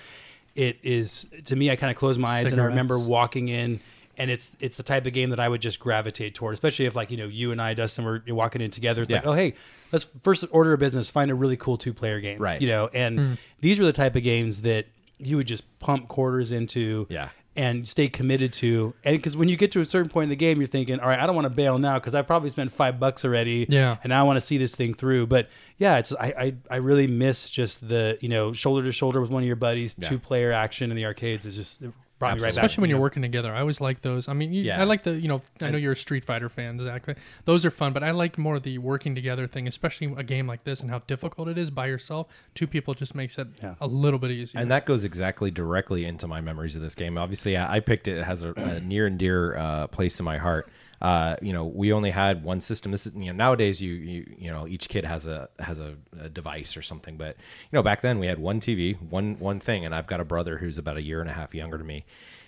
[0.56, 1.72] it is to me.
[1.72, 3.80] I kind of close my eyes and I remember walking in.
[4.16, 6.96] And it's it's the type of game that I would just gravitate toward, especially if
[6.96, 9.02] like you know you and I, Dustin, were you walking in together.
[9.02, 9.56] It's like, oh hey,
[9.92, 12.62] let's first order of business, find a really cool two player game, Right.
[12.62, 14.86] You know, and these were the type of games that
[15.18, 17.30] you would just pump quarters into, Yeah.
[17.56, 18.94] And stay committed to.
[19.04, 21.08] And because when you get to a certain point in the game, you're thinking, all
[21.08, 23.66] right, I don't want to bail now because I probably spent five bucks already.
[23.70, 23.98] Yeah.
[24.04, 25.28] And I want to see this thing through.
[25.28, 29.22] But yeah, it's I, I I really miss just the you know shoulder to shoulder
[29.22, 30.10] with one of your buddies, Yeah.
[30.10, 31.84] two player action in the arcades is just
[32.24, 32.64] it brought me right back.
[32.64, 33.54] Especially when you you're working together.
[33.54, 34.28] I always like those.
[34.28, 34.80] I mean, you, Yeah.
[34.82, 37.04] I like the, you know, I know you're a Street Fighter fan, Zach.
[37.06, 40.48] But those are fun, but I like more the working together thing, especially a game
[40.48, 42.28] like this and how difficult it is by yourself.
[42.56, 43.76] Two people just makes it Yeah.
[43.82, 44.60] a little bit easier.
[44.62, 47.18] And that goes exactly directly into my memories of this game.
[47.18, 48.18] Obviously, I, I picked it.
[48.18, 50.70] It has a, a near and dear uh, place in my heart.
[51.04, 52.92] Uh, you know, we only had one system.
[52.94, 55.96] This is you know nowadays you you you know each kid has a has a,
[56.20, 57.18] a device or something.
[57.18, 60.22] But you know back then we had one TV, one one thing, and I've got
[60.22, 62.06] a brother who's about a year and a half younger to me,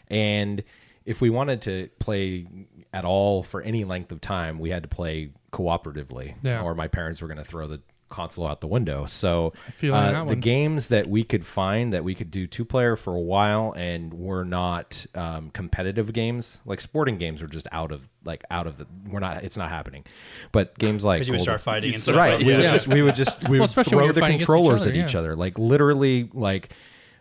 [0.09, 0.63] and
[1.05, 2.47] if we wanted to play
[2.93, 6.61] at all for any length of time, we had to play cooperatively, Yeah.
[6.61, 9.05] or my parents were going to throw the console out the window.
[9.05, 12.63] So feel you uh, the games that we could find that we could do two
[12.65, 17.67] player for a while and were not um, competitive games, like sporting games, were just
[17.71, 18.87] out of like out of the.
[19.09, 19.43] We're not.
[19.43, 20.03] It's not happening.
[20.51, 22.15] But games like because you would Golden- start fighting and stuff.
[22.15, 22.37] right.
[22.39, 22.59] We Yeah.
[22.61, 24.81] would just we would just we Well, would especially throw the fighting against each controllers
[24.81, 25.19] other, at each yeah.
[25.19, 26.71] other, like literally like.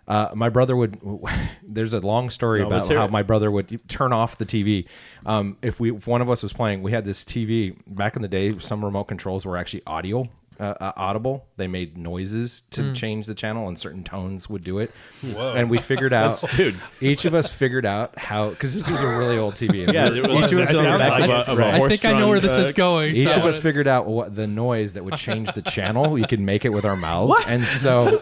[0.06, 0.98] Uh, my brother would.
[1.66, 3.10] There's a long story No, about how it.
[3.10, 4.86] my brother would turn off the TV.
[5.24, 8.20] Um, if we, if one of us was playing, we had this TV back in
[8.20, 8.58] the day.
[8.58, 10.28] Some remote controls were actually audio,
[10.60, 11.46] uh, uh, audible.
[11.56, 12.94] They made noises to Mm.
[12.94, 14.92] change the channel, and certain tones would do it.
[15.22, 15.52] Whoa.
[15.54, 16.76] And we figured out, dude.
[17.00, 19.84] Each of us figured out how because this was a really old TV.
[19.84, 21.60] and Yeah, we- was each of us on the back like of a, of a
[21.60, 21.74] Right.
[21.82, 23.16] I think I know where this is going.
[23.16, 26.18] each so of us figured out what the noise that would change the channel.
[26.18, 28.20] You could make it with our mouths, and so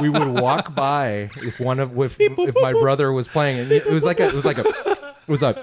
[0.00, 3.86] we would walk by if one of if, if my brother was playing, and it
[3.90, 5.62] was like a it was like a it was a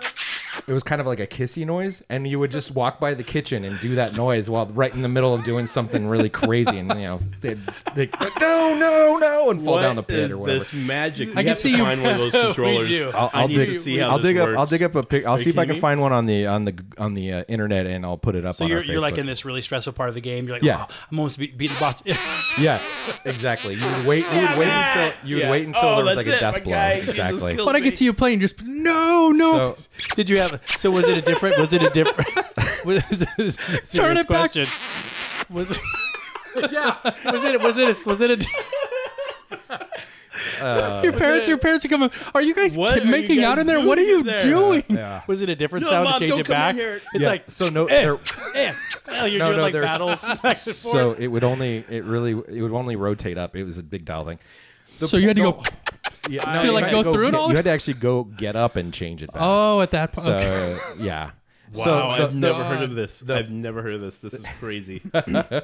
[0.68, 3.24] it was kind of like a kissy noise, and you would just walk by the
[3.24, 6.78] kitchen and do that noise while right in the middle of doing something really crazy,
[6.78, 7.60] and you know they'd,
[7.96, 10.60] they'd no no no and fall What down the pit is or whatever.
[10.60, 11.30] this magic?
[11.30, 12.88] I I can have see to you- find one of those controllers.
[12.88, 13.10] do.
[13.14, 13.70] I'll, I I'll dig.
[13.70, 14.58] to see how I'll this dig up.
[14.58, 15.26] I'll dig up a pic.
[15.26, 15.80] I'll Are see if I can me?
[15.82, 18.56] find one on the on the on the uh, internet, and I'll put it up.
[18.56, 20.46] So on you're, you're like in this really stressful part of the game.
[20.48, 20.86] You're like, Yeah.
[20.90, 22.04] oh, I'm almost be- beating the boss.
[22.60, 23.76] Yes, exactly.
[23.76, 24.26] You would wait.
[24.34, 26.74] You would wait until you would wait until Oh, there was like a death blow.
[26.74, 26.96] guy.
[27.00, 27.56] He just Exactly.
[27.56, 29.78] killed But I could see you playing just no, no.
[30.16, 30.51] Did you have?
[30.66, 31.58] So was it a different?
[31.58, 32.30] Was it a different?
[32.86, 34.52] was this is a serious Turn it back.
[34.54, 34.66] question.
[35.50, 35.78] Was it?
[36.72, 36.98] yeah.
[37.32, 37.62] Was it?
[37.62, 38.06] Was it?
[38.06, 38.48] A, was it a?
[41.04, 42.10] your parents, your parents are coming.
[42.34, 43.80] Are you guys What are you making out in there?
[43.86, 44.42] What are doing you there?
[44.42, 44.84] doing?
[44.90, 45.22] yeah.
[45.28, 46.76] Was it a different No, sound Mom, to change don't it come back?
[46.76, 47.02] here.
[47.14, 47.86] It's Yeah, like so no.
[47.86, 48.20] eh, there-
[48.56, 48.74] eh.
[49.08, 50.76] Oh, you're No, doing no, like there's- battles back and forth.
[50.76, 51.84] so it would only.
[51.90, 52.32] It really.
[52.32, 53.56] It would only rotate up.
[53.56, 54.40] It was a big dial thing.
[55.00, 55.64] The- So you had to no, go.
[56.30, 57.50] Yeah, had to, like, had go through it all?
[57.50, 59.42] You had to actually go get up and change it back.
[59.44, 60.26] Oh, at that point.
[60.26, 61.32] so yeah.
[61.74, 63.24] Wow, so I've the- never the- heard of this.
[63.30, 64.20] I've never heard of this.
[64.20, 65.02] This is crazy.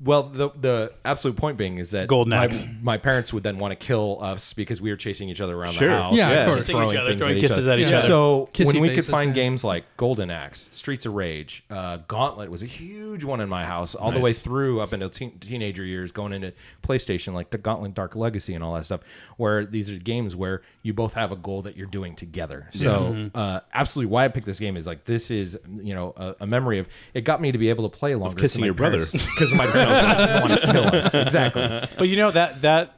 [0.00, 2.66] Well, the the absolute point being is that Golden my, Axe.
[2.82, 5.72] my parents would then want to kill us because we were chasing each other around
[5.74, 5.88] Sure.
[5.88, 6.14] the house.
[6.14, 6.66] Yeah, of and course.
[6.66, 7.72] Kissing each throwing other, things throwing at each kisses other.
[7.72, 7.96] at each Yeah.
[7.98, 8.06] other.
[8.06, 9.34] So Kissy when we faces, could find yeah.
[9.42, 13.64] games like Golden Axe, Streets of Rage, uh, Gauntlet was a huge one in my
[13.64, 16.52] house, all the way through up into teen- teenager years, going into
[16.86, 19.00] PlayStation, like the Gauntlet Dark Legacy and all that stuff,
[19.36, 22.68] where these are games where you both have a goal that you're doing together.
[22.72, 25.37] So uh, absolutely, why I picked this game is like this is
[25.82, 28.40] you know a, a memory of it got me to be able to play longer.
[28.40, 28.98] kissing your brother.
[28.98, 31.14] because my parents want to kill us.
[31.14, 31.88] Exactly.
[31.98, 32.94] But you know that that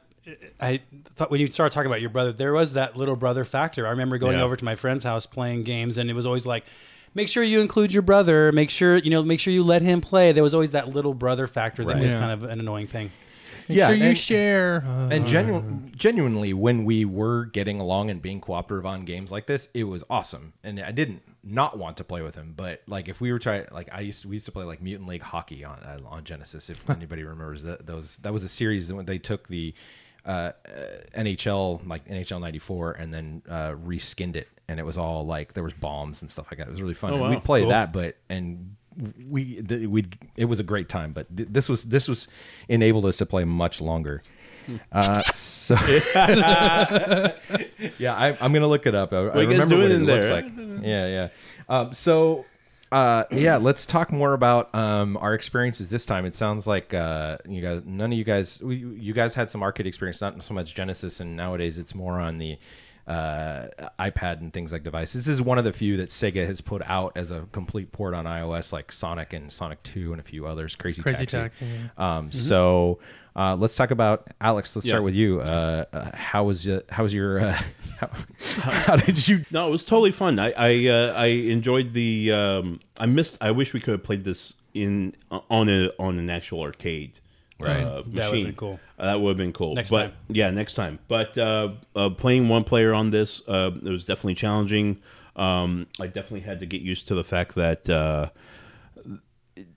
[0.59, 0.81] I
[1.15, 3.87] thought when you started talking about your brother, there was that little brother factor.
[3.87, 4.43] I remember going Yeah.
[4.43, 6.63] over to my friend's house playing games, and it was always like,
[7.15, 8.51] make sure you include your brother.
[8.51, 9.23] Make sure you know.
[9.23, 10.31] Make sure you let him play.
[10.31, 12.03] There was always that little brother factor that Right.
[12.03, 12.19] was Yeah.
[12.19, 13.11] kind of an annoying thing.
[13.71, 14.83] Make Yeah, sure you and- share.
[14.85, 19.47] Uh, And genu- genuinely, when we were getting along and being cooperative on games like
[19.47, 20.53] this, it was awesome.
[20.63, 23.65] And I didn't not want to play with him, but like if we were trying,
[23.71, 26.23] like I used to, we used to play like Mutant League Hockey on uh, on
[26.23, 26.69] Genesis.
[26.69, 29.73] If anybody remembers that, those that was a series that when they took the
[30.25, 30.51] uh, uh,
[31.17, 35.63] NHL like NHL '94 and then uh, reskinned it, and it was all like there
[35.63, 36.67] was bombs and stuff like that.
[36.67, 37.13] It was really fun.
[37.13, 37.29] Oh, wow.
[37.31, 37.69] We'd play Cool.
[37.69, 38.75] that, but and
[39.29, 41.13] we we it was a great time.
[41.13, 42.27] But th- this was this was
[42.69, 44.21] enabled us to play much longer.
[44.91, 47.33] Uh, so yeah,
[48.15, 49.11] I, I'm gonna look it up.
[49.13, 50.41] I, I remember what it looks there?
[50.41, 50.53] like.
[50.83, 51.29] Yeah, yeah.
[51.67, 52.45] Um, so
[52.91, 56.25] uh, yeah, let's talk more about um, our experiences this time.
[56.25, 59.63] It sounds like uh, you guys, none of you guys, we, you guys had some
[59.63, 62.57] arcade experience, not so much Genesis, and nowadays it's more on the
[63.07, 63.67] uh,
[63.99, 65.25] iPad and things like devices.
[65.25, 68.13] This is one of the few that Sega has put out as a complete port
[68.13, 70.75] on iOS, like Sonic and Sonic Two and a few others.
[70.75, 71.37] Crazy, Crazy Taxi.
[71.37, 71.65] Taxi,
[71.97, 72.17] yeah.
[72.17, 72.99] Um, So
[73.35, 74.75] uh, let's talk about Alex.
[74.75, 74.91] Let's Yeah.
[74.91, 75.41] start with you.
[75.41, 77.61] Uh, uh, how was uh, how was your uh,
[77.99, 78.09] how,
[78.71, 79.43] how did you?
[79.51, 80.37] No, it was totally fun.
[80.39, 82.31] I I, uh, I enjoyed the.
[82.31, 83.37] Um, I missed.
[83.41, 85.15] I wish we could have played this in
[85.49, 87.13] on a on an actual arcade.
[87.61, 87.83] Right.
[87.83, 88.45] Uh, That would've machine.
[88.45, 88.79] been cool.
[88.99, 89.75] Uh, that would have been cool.
[89.75, 90.13] Next but, time.
[90.29, 90.99] Yeah, next time.
[91.07, 95.01] But uh, uh, playing one player on this, uh, it was definitely challenging.
[95.35, 98.29] Um, I definitely had to get used to the fact that uh,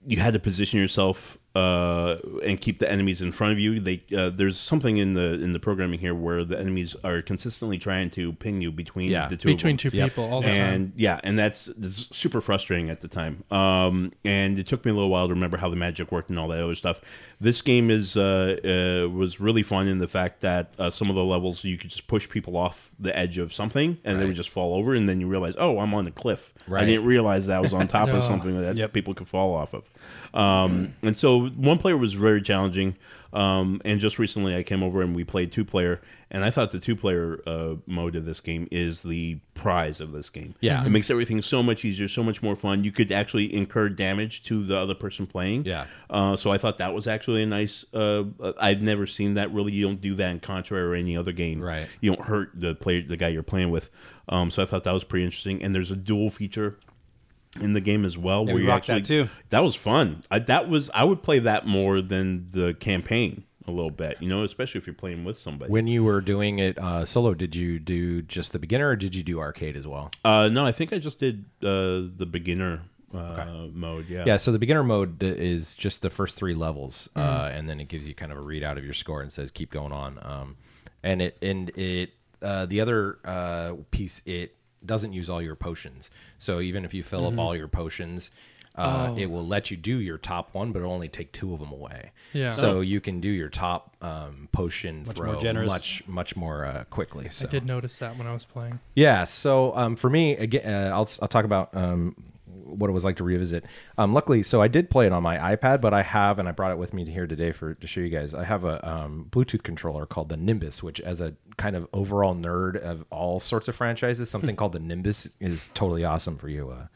[0.05, 3.79] you had to position yourself uh, and keep the enemies in front of you.
[3.79, 7.77] They uh, there's something in the in the programming here where the enemies are consistently
[7.77, 9.27] trying to ping you between Yeah.
[9.29, 9.91] the two Between of them.
[9.91, 10.09] two Yep.
[10.09, 10.93] people all the and time.
[10.97, 13.43] yeah, and that's, that's super frustrating at the time.
[13.51, 16.37] Um, and it took me a little while to remember how the magic worked and
[16.37, 16.99] all that other stuff.
[17.39, 21.15] This game is uh, uh, was really fun in the fact that uh, some of
[21.15, 24.35] the levels you could just push people off the edge of something and they would
[24.35, 26.53] just fall over, and then you realize, oh, I'm on a cliff.
[26.67, 26.83] Right.
[26.83, 28.15] I didn't realize that I was on top No.
[28.17, 28.91] of something that Yep.
[28.93, 29.89] people could fall off of.
[30.33, 32.95] Um, and so one player was very challenging.
[33.35, 35.99] Um, and just recently I came over and we played two player,
[36.31, 40.13] and I thought the two player uh, mode of this game is the prize of
[40.13, 40.55] this game.
[40.61, 40.85] Yeah.
[40.85, 42.85] It makes everything so much easier, so much more fun.
[42.85, 45.65] You could actually incur damage to the other person playing.
[45.65, 45.87] Yeah.
[46.09, 47.83] Uh, so I thought that was actually a nice.
[47.93, 49.73] Uh, uh, I've never seen that really.
[49.73, 51.59] You don't do that in Contra or any other game.
[51.59, 51.87] Right.
[51.99, 53.89] You don't hurt the player, the guy you're playing with.
[54.29, 55.61] Um, so I thought that was pretty interesting.
[55.61, 56.79] And there's a dual feature
[57.61, 59.29] in the game as well, Yeah, where we you rocked that actually too.
[59.49, 60.23] that was fun.
[60.29, 64.17] I, that was I would play that more than the campaign a little bit.
[64.19, 65.71] You know, especially if you're playing with somebody.
[65.71, 69.15] When you were doing it uh, solo, did you do just the beginner or did
[69.15, 70.11] you do arcade as well?
[70.23, 72.81] uh, no, I think I just did uh, the beginner
[73.13, 74.07] uh, mode.
[74.09, 74.23] Yeah.
[74.27, 77.87] Yeah, so the beginner mode is just the first three levels, uh, and then it
[77.87, 80.19] gives you kind of a readout of your score and says keep going on.
[80.21, 80.57] Um,
[81.01, 86.09] and it and it uh, the other uh, piece it doesn't use all your potions.
[86.37, 88.31] So even if you fill up all your potions,
[88.77, 89.17] uh, Oh.
[89.17, 91.71] it will let you do your top one, but it'll only take two of them
[91.71, 92.11] away.
[92.33, 92.51] Yeah.
[92.51, 95.69] So you can do your top um, potion Much throw more generous.
[95.71, 97.29] much much more uh, quickly.
[97.31, 97.45] So.
[97.45, 98.79] I did notice that when I was playing.
[98.95, 99.23] Yeah.
[99.23, 102.15] So um, for me, again, uh, I'll I'll talk about um,
[102.65, 103.65] what it was like to revisit.
[103.97, 106.51] Um, luckily, so I did play it on my iPad, but I have, and I
[106.51, 108.33] brought it with me here today for to show you guys.
[108.33, 112.35] I have a um, Bluetooth controller called the Nimbus, which, as a kind of overall
[112.35, 116.71] nerd of all sorts of franchises, something called the Nimbus is totally awesome for you,
[116.71, 116.87] uh,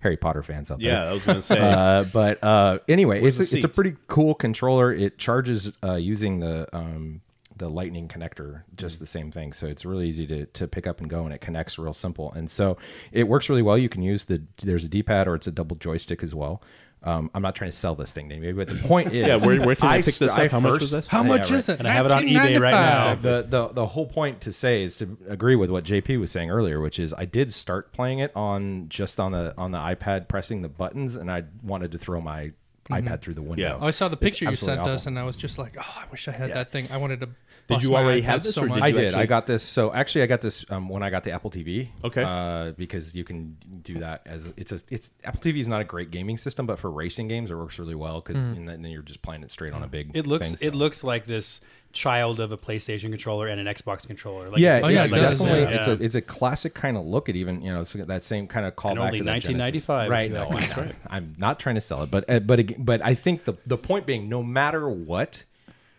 [0.00, 0.88] Harry Potter fans out there.
[0.88, 1.58] Yeah, I was gonna say.
[1.58, 4.92] Uh, but uh, anyway, Where's it's a, it's a pretty cool controller.
[4.92, 7.20] It charges uh, using the um,
[7.56, 9.52] the lightning connector, just the same thing.
[9.52, 12.32] So it's really easy to, to pick up and go, and it connects real simple.
[12.32, 12.76] And so
[13.12, 13.78] it works really well.
[13.78, 16.62] You can use the there's a D pad or it's a double joystick as well.
[17.02, 19.36] Um, I'm not trying to sell this thing to anybody, but the point is, yeah,
[19.46, 20.50] where, where can I, pick this up?
[20.50, 21.06] How much first- was this?
[21.06, 21.58] How Yeah, much right.
[21.60, 21.78] is it?
[21.78, 23.14] And I have it on eBay right now.
[23.14, 26.50] the, the the whole point to say is to agree with what JP was saying
[26.50, 30.26] earlier, which is I did start playing it on just on the on the iPad,
[30.26, 32.52] pressing the buttons, and I wanted to throw my
[32.90, 33.62] iPad through the window.
[33.62, 33.78] Yeah.
[33.80, 35.76] Oh, I saw the It's picture you absolutely sent us, and I was just like,
[35.78, 36.88] oh, I wish I had that thing.
[36.90, 37.28] I wanted to.
[37.68, 39.06] Did you already have this, so or did I did.
[39.06, 39.62] actually- I got this.
[39.62, 41.88] So actually, I got this um, when I got the Apple TV.
[42.04, 42.22] Okay.
[42.22, 45.84] Uh, because you can do that as it's a it's Apple TV is not a
[45.84, 49.22] great gaming system, but for racing games, it works really well because then you're just
[49.22, 50.12] playing it straight on a big.
[50.14, 51.60] It looks thing, it looks like this
[51.92, 54.50] child of a PlayStation controller and an Xbox controller.
[54.50, 55.70] Like yeah, it's, Oh, yeah, it's it definitely yeah.
[55.70, 58.46] it's a it's a classic kind of look at even you know it's that same
[58.46, 60.30] kind of callback only to 1995, right?
[60.30, 60.78] No, I, like.
[60.78, 63.78] am I'm not trying to sell it, but uh, but but I think the the
[63.78, 65.44] point being, no matter what,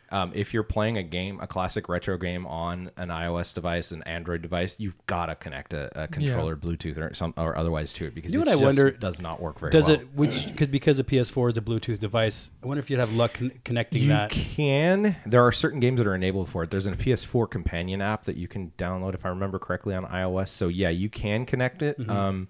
[0.09, 4.03] um, if you're playing a game, a classic retro game on an iOS device, an
[4.03, 8.05] Android device, you've got to connect a, a controller, Bluetooth, or some or otherwise to
[8.05, 9.99] it because You know it what I just wonder- does not work very Does well.
[9.99, 10.07] it?
[10.15, 13.33] Which because because a PS4 is a Bluetooth device, I wonder if you'd have luck
[13.33, 14.35] con- connecting You that.
[14.35, 15.15] You can.
[15.25, 16.71] There are certain games that are enabled for it.
[16.71, 20.49] There's a PS4 companion app that you can download, if I remember correctly, on iOS.
[20.49, 21.99] So yeah, you can connect it.
[21.99, 22.09] Mm-hmm.
[22.09, 22.47] Um,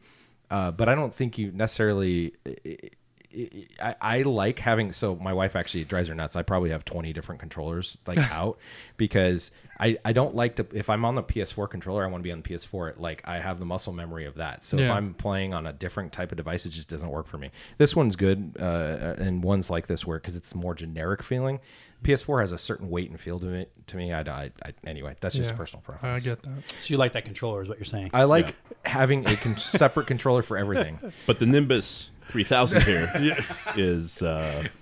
[0.51, 2.33] uh, but I don't think you necessarily.
[3.81, 4.91] I, I like having.
[4.91, 6.35] So my wife actually it drives her nuts.
[6.35, 8.57] I probably have 20 different controllers like out
[8.95, 10.67] because I I don't like to.
[10.73, 12.99] If I'm on the PS4 controller, I want to be on the PS4.
[12.99, 14.63] Like I have the muscle memory of that.
[14.63, 17.37] So if I'm playing on a different type of device, it just doesn't work for
[17.37, 17.51] me.
[17.77, 21.59] This one's good, uh, and ones like this where because it's more generic feeling.
[22.03, 23.71] PS4 has a certain weight and feel to it.
[23.87, 26.21] To me, I, I, I anyway, that's just Yeah, personal preference.
[26.21, 26.73] I get that.
[26.79, 28.11] So you like that controller, is what you're saying?
[28.13, 28.53] I like
[28.85, 30.99] having a con- separate controller for everything.
[31.25, 33.37] But the Nimbus 3000 here
[33.75, 34.21] is.
[34.21, 34.67] Uh,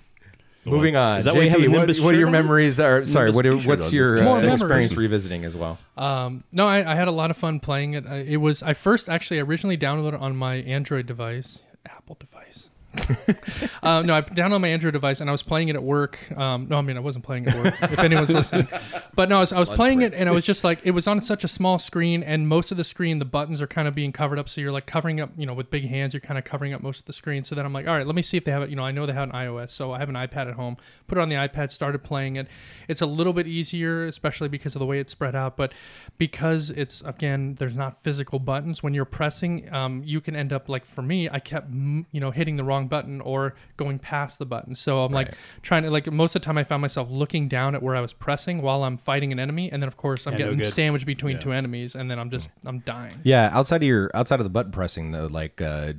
[0.67, 1.19] Moving on.
[1.19, 2.31] Is that why you have a what, Nimbus what are your on?
[2.31, 2.79] memories?
[2.79, 3.29] Are sorry.
[3.31, 5.77] What what's your uh, experience revisiting as well?
[5.95, 8.05] Um, no, I, I had a lot of fun playing it.
[8.07, 12.69] I, it was I first actually originally downloaded it on my Android device, Apple device.
[13.83, 16.19] uh, no, I downloaded my Android device and I was playing it at work.
[16.37, 17.91] Um, no, I mean I wasn't playing it at work.
[17.91, 18.67] if anyone's listening,
[19.13, 21.07] but no, I was, I was playing it and I was just like it was
[21.07, 23.95] on such a small screen and most of the screen the buttons are kind of
[23.95, 25.31] being covered up, so you're like covering up.
[25.37, 27.43] You know, with big hands, you're kind of covering up most of the screen.
[27.43, 28.69] So then I'm like, all right, let me see if they have it.
[28.69, 30.77] You know, I know they have an iOS, so I have an iPad at home.
[31.07, 32.47] Put it on the iPad, started playing it.
[32.87, 35.73] It's a little bit easier, especially because of the way it's spread out, but
[36.17, 40.69] because it's again there's not physical buttons when you're pressing um, you can end up
[40.69, 44.39] like for me i kept you know hitting the wrong wrong button or going past
[44.39, 44.75] the button.
[44.75, 47.75] So I'm like trying to like most of the time I found myself looking down
[47.75, 50.33] at where I was pressing while I'm fighting an enemy, and then of course I'm
[50.33, 50.67] Yeah, getting good.
[50.67, 51.41] sandwiched between Yeah.
[51.41, 53.13] two enemies, and then I'm just I'm dying.
[53.23, 55.93] Yeah, outside of your outside of the button pressing though, like uh,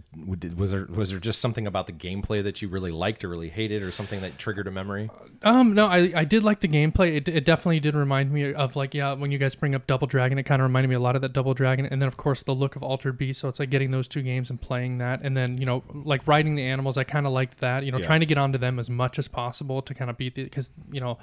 [0.57, 3.49] was there was there just something about the gameplay that you really liked or really
[3.49, 5.11] hated, or something that triggered a memory?
[5.43, 7.17] Um, no, I, I did like the gameplay.
[7.17, 10.07] It, it definitely did remind me of like yeah, when you guys bring up Double
[10.07, 12.17] Dragon, it kind of reminded me a lot of that Double Dragon, and then of
[12.17, 13.41] course the look of Altered Beast.
[13.41, 16.27] So it's like getting those two games and playing that, and then you know like
[16.27, 16.97] riding the animals.
[16.97, 17.85] I kind of liked that.
[17.85, 18.07] You know, Yeah.
[18.11, 20.69] trying to get onto them as much as possible to kind of beat the because
[20.97, 21.19] you know.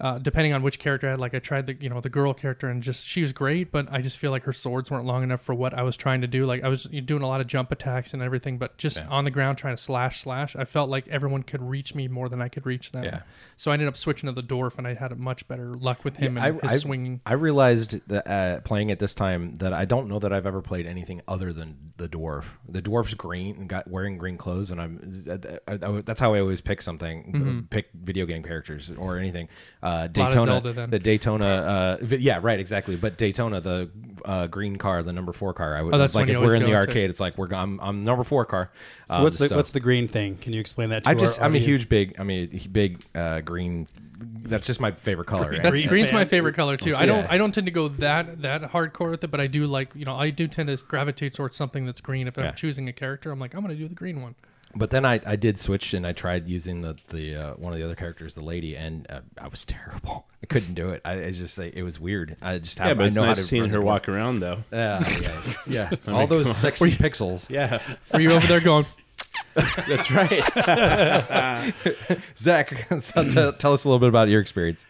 [0.00, 2.34] Uh, depending on which character I had, like I tried the you know the girl
[2.34, 5.22] character and just she was great, but I just feel like her swords weren't long
[5.22, 6.44] enough for what I was trying to do.
[6.46, 9.08] Like I was doing a lot of jump attacks and everything, but just Yeah.
[9.08, 10.56] on the ground trying to slash slash.
[10.56, 13.04] I felt like everyone could reach me more than I could reach them.
[13.04, 13.22] Yeah.
[13.56, 16.04] So I ended up switching to the dwarf, and I had a much better luck
[16.04, 17.20] with him Yeah, and I- his I- swinging.
[17.26, 20.62] I realized that uh, playing it this time that I don't know that I've ever
[20.62, 22.44] played anything other than the dwarf.
[22.68, 25.24] The dwarf's green and got wearing green clothes, and I'm
[25.68, 29.48] I, I- that's how I always pick something, pick video game characters or anything.
[29.82, 29.86] Uh.
[29.86, 30.90] Lot of Daytona, Zelda then.
[30.90, 32.94] the Daytona, uh, yeah, right, exactly.
[32.96, 33.90] But Daytona, the
[34.24, 35.76] uh, green car, the number four car.
[35.76, 36.88] I would Oh, that's like when if we're in the go to.
[36.88, 38.70] arcade, it's like we're go- I'm, I'm number four car.
[39.08, 40.36] So Um, what's the what's the green thing?
[40.36, 41.12] Can you explain that to me?
[41.12, 43.88] I our just I'm a huge big I mean big uh, green.
[44.44, 45.48] That's just my favorite color.
[45.48, 46.18] Green- That's Green green's fan.
[46.20, 46.94] my favorite color too.
[46.94, 49.66] I don't I don't tend to go that that hardcore with it, but I do
[49.66, 52.28] like you know I do tend to gravitate towards something that's green.
[52.28, 54.36] If I'm choosing a character, I'm like I'm gonna do the green one.
[54.74, 57.78] But then I, I did switch and I tried using the the uh, one of
[57.78, 60.26] the other characters, the lady, and uh, I was terrible.
[60.42, 61.02] I couldn't do it.
[61.04, 62.36] I it's just like, it was weird.
[62.42, 64.08] I just have, Yeah, but I it's know nice how to seeing her the walk
[64.08, 64.64] around though.
[64.72, 65.90] Yeah, yeah, yeah.
[66.12, 67.48] All those sexy pixels.
[67.50, 67.80] Yeah,
[68.12, 68.86] Are you over there going?
[69.54, 70.32] that's right.
[72.36, 74.84] Zach, so tell, tell us a little bit about your experience.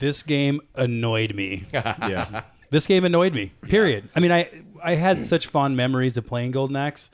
[0.00, 1.64] This game annoyed me.
[1.72, 3.52] yeah, This game annoyed me.
[3.62, 4.08] Period.
[4.16, 4.48] I mean, I
[4.82, 7.10] I had such fond memories of playing Golden Axe.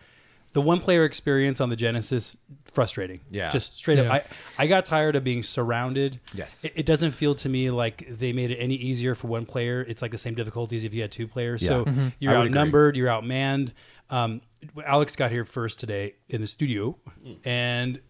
[0.53, 2.37] The one player experience on the Genesis
[2.73, 3.21] frustrating.
[3.31, 3.51] Yeah.
[3.51, 4.13] just straight Yeah.
[4.15, 4.27] up.
[4.59, 6.19] I I got tired of being surrounded.
[6.35, 6.65] Yes.
[6.65, 9.83] It, it doesn't feel to me like they made it any easier for one player.
[9.89, 11.65] It's like the same difficulties if you had two players.
[11.65, 11.93] So Yeah.
[11.93, 12.13] Mhm.
[12.19, 12.59] you're I would agree.
[12.59, 12.97] outnumbered.
[12.97, 13.73] You're outmanned.
[14.11, 14.41] Um,
[14.85, 16.99] Alex got here first today in the studio,
[17.45, 18.01] and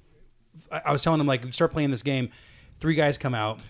[0.73, 2.31] I, I was telling him like start playing this game.
[2.77, 3.61] Three guys come out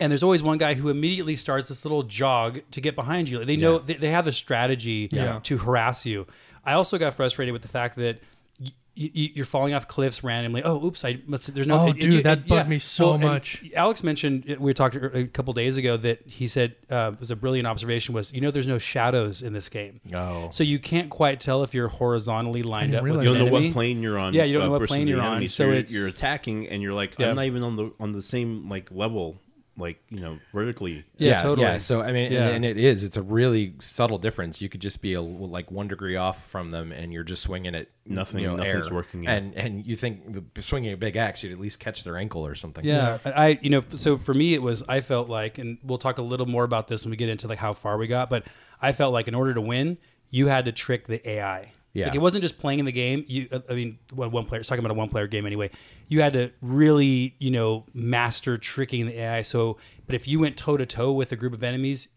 [0.00, 3.44] and there's always one guy who immediately starts this little jog to get behind you.
[3.44, 3.82] They know Yeah.
[3.86, 5.38] they, they have a strategy Yeah.
[5.44, 6.26] to harass you.
[6.66, 8.20] I also got frustrated with the fact that
[8.60, 10.62] y- y- you're falling off cliffs randomly.
[10.64, 11.04] Oh, oops!
[11.04, 11.54] I must.
[11.54, 11.80] There's no.
[11.80, 12.56] Oh, it- it- dude, it- that yeah.
[12.56, 13.62] bugged me so and much.
[13.76, 17.66] Alex mentioned we talked a couple days ago that he said uh, was a brilliant
[17.68, 18.14] observation.
[18.14, 21.62] Was you know there's no shadows in this game, Oh, so you can't quite tell
[21.62, 23.02] if you're horizontally lined didn't up.
[23.04, 23.66] With realize you don't know enemy.
[23.68, 24.34] what plane you're on.
[24.34, 25.48] Yeah, you don't uh, know what plane you're on, enemy.
[25.48, 27.28] so you're, it's- you're attacking, and you're like, Yeah.
[27.30, 29.38] I'm not even on the on the same like level,
[29.78, 31.04] like you know, vertically.
[31.18, 31.62] Yeah, totally.
[31.66, 32.46] Yeah, so I mean, Yeah.
[32.46, 33.04] and, and it is.
[33.04, 34.60] It's a really subtle difference.
[34.60, 37.74] You could just be a, like one degree off from them, and you're just swinging
[37.74, 37.90] it.
[38.06, 38.94] Nothing- you know, nothing's air.
[38.94, 39.32] working, yeah.
[39.32, 42.46] And and you think the, swinging a big axe, you'd at least catch their ankle
[42.46, 42.84] or something.
[42.84, 46.18] Yeah, I you know so for me it was I felt like and we'll talk
[46.18, 48.46] a little more about this when we get into like how far we got, but
[48.80, 49.98] I felt like in order to win,
[50.30, 51.72] you had to trick the AI.
[51.96, 52.06] Yeah.
[52.06, 53.24] Like it wasn't just playing in the game.
[53.26, 54.62] You, uh, I mean, one player.
[54.62, 55.70] Talking about a one player game anyway.
[56.08, 59.42] You had to really, you know, master tricking the AI.
[59.42, 62.08] So, but if you went toe to toe with a group of enemies,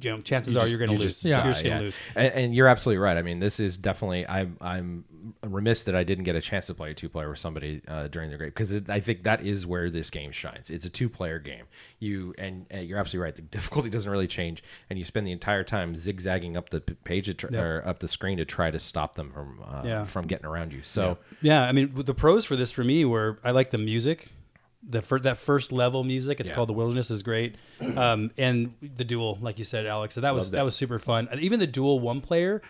[0.00, 1.12] you know, chances You are you're going to lose.
[1.12, 1.44] just Yeah.
[1.44, 1.84] You're just going to yeah.
[1.84, 1.98] lose.
[2.14, 3.16] And, and you're absolutely right.
[3.18, 4.26] I mean, this is definitely.
[4.26, 5.04] I'm I'm
[5.42, 8.08] remiss that I didn't get a chance to play a two player with somebody uh,
[8.08, 10.70] during the great because I think that is where this game shines.
[10.70, 11.64] It's a two player game.
[11.98, 13.36] You and uh, you're absolutely right.
[13.36, 17.34] The difficulty doesn't really change, and you spend the entire time zigzagging up the page
[17.36, 17.62] tr- Yep.
[17.62, 20.04] or up the screen to try to stop them from uh, Yeah.
[20.04, 20.80] from getting around you.
[20.82, 24.32] So Yeah, I mean, the pros for this for me were I like the music.
[24.88, 26.54] The fir- that first level music, it's Yeah.
[26.54, 27.56] called the Wilderness, is great,
[27.96, 30.58] um, and the duel, like you said, Alex, so that was that.
[30.58, 30.64] that.
[30.64, 31.26] was super fun.
[31.30, 32.62] And Even the duel one player.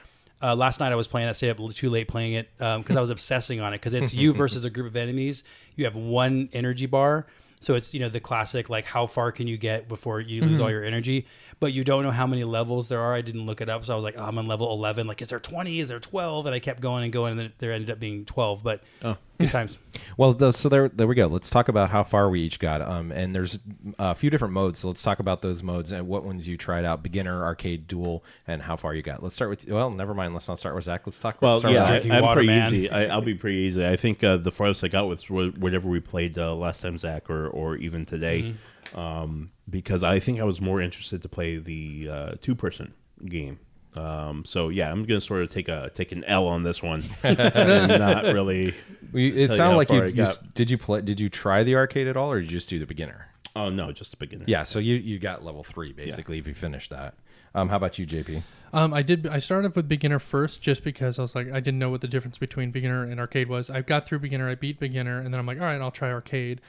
[0.42, 1.28] Uh, last night I was playing.
[1.28, 3.78] I stayed up a little too late playing it because I was obsessing on it.
[3.78, 5.44] Because it's you versus a group of enemies.
[5.76, 7.26] You have one energy bar,
[7.60, 10.60] so it's you know the classic like how far can you get before you lose
[10.60, 11.26] all your energy,
[11.58, 13.14] but you don't know how many levels there are.
[13.14, 15.06] I didn't look it up, so I was like, oh, I'm on level 11.
[15.06, 15.80] Like, is there 20?
[15.80, 16.46] Is there 12?
[16.46, 18.62] And I kept going and going, and then there ended up being 12.
[18.62, 18.82] But
[19.38, 19.78] good times.
[20.18, 21.26] Well, th- so there, there we go.
[21.26, 22.80] Let's talk about how far we each got.
[22.80, 23.58] Um, and there's
[23.98, 24.78] a few different modes.
[24.78, 28.24] So let's talk about those modes and what ones you tried out: beginner, arcade, dual,
[28.46, 29.22] and how far you got.
[29.22, 29.68] Let's start with.
[29.68, 30.32] Well, never mind.
[30.32, 31.06] Let's not start with Zach.
[31.06, 31.42] Let's talk.
[31.42, 32.74] Well, start yeah, with I, Drinking I'm water, pretty man.
[32.74, 32.90] easy.
[32.90, 33.86] I, I'll be pretty easy.
[33.86, 37.28] I think uh, the farthest I got was whatever we played uh, last time, Zach,
[37.28, 38.56] or or even today, Mm-hmm.
[38.96, 42.92] Um, because I think I was more interested to play the uh, two person
[43.24, 43.58] game.
[43.94, 47.02] Um, so yeah, I'm gonna sort of take a take an L on this one,
[47.24, 48.74] not really.
[49.14, 52.16] It sounded like you, you s- did you play did you try the arcade at
[52.16, 54.44] all or did you just do the beginner Oh no, just the beginner.
[54.46, 57.14] Yeah, so you you got level three basically if you finish that.
[57.54, 58.42] Um, how about you, JP?
[58.74, 59.26] Um, I did.
[59.26, 62.08] I started with beginner first, just because I was like, I didn't know what the
[62.08, 63.70] difference between beginner and arcade was.
[63.70, 66.12] I got through beginner, I beat beginner, and then I'm like, all right, I'll try
[66.12, 66.60] arcade.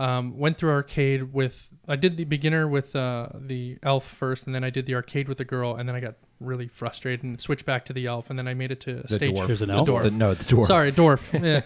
[0.00, 1.68] Um, went through arcade with.
[1.86, 5.28] I did the beginner with uh, the elf first, and then I did the arcade
[5.28, 8.30] with the girl, and then I got really frustrated and switched back to the elf,
[8.30, 9.34] and then I made it to stage.
[9.36, 9.46] dwarf.
[9.46, 9.88] There's an the elf?
[9.88, 10.02] dwarf.
[10.04, 10.66] The- no, the dwarf.
[10.66, 11.32] Sorry, dwarf.
[11.42, 11.62] yeah.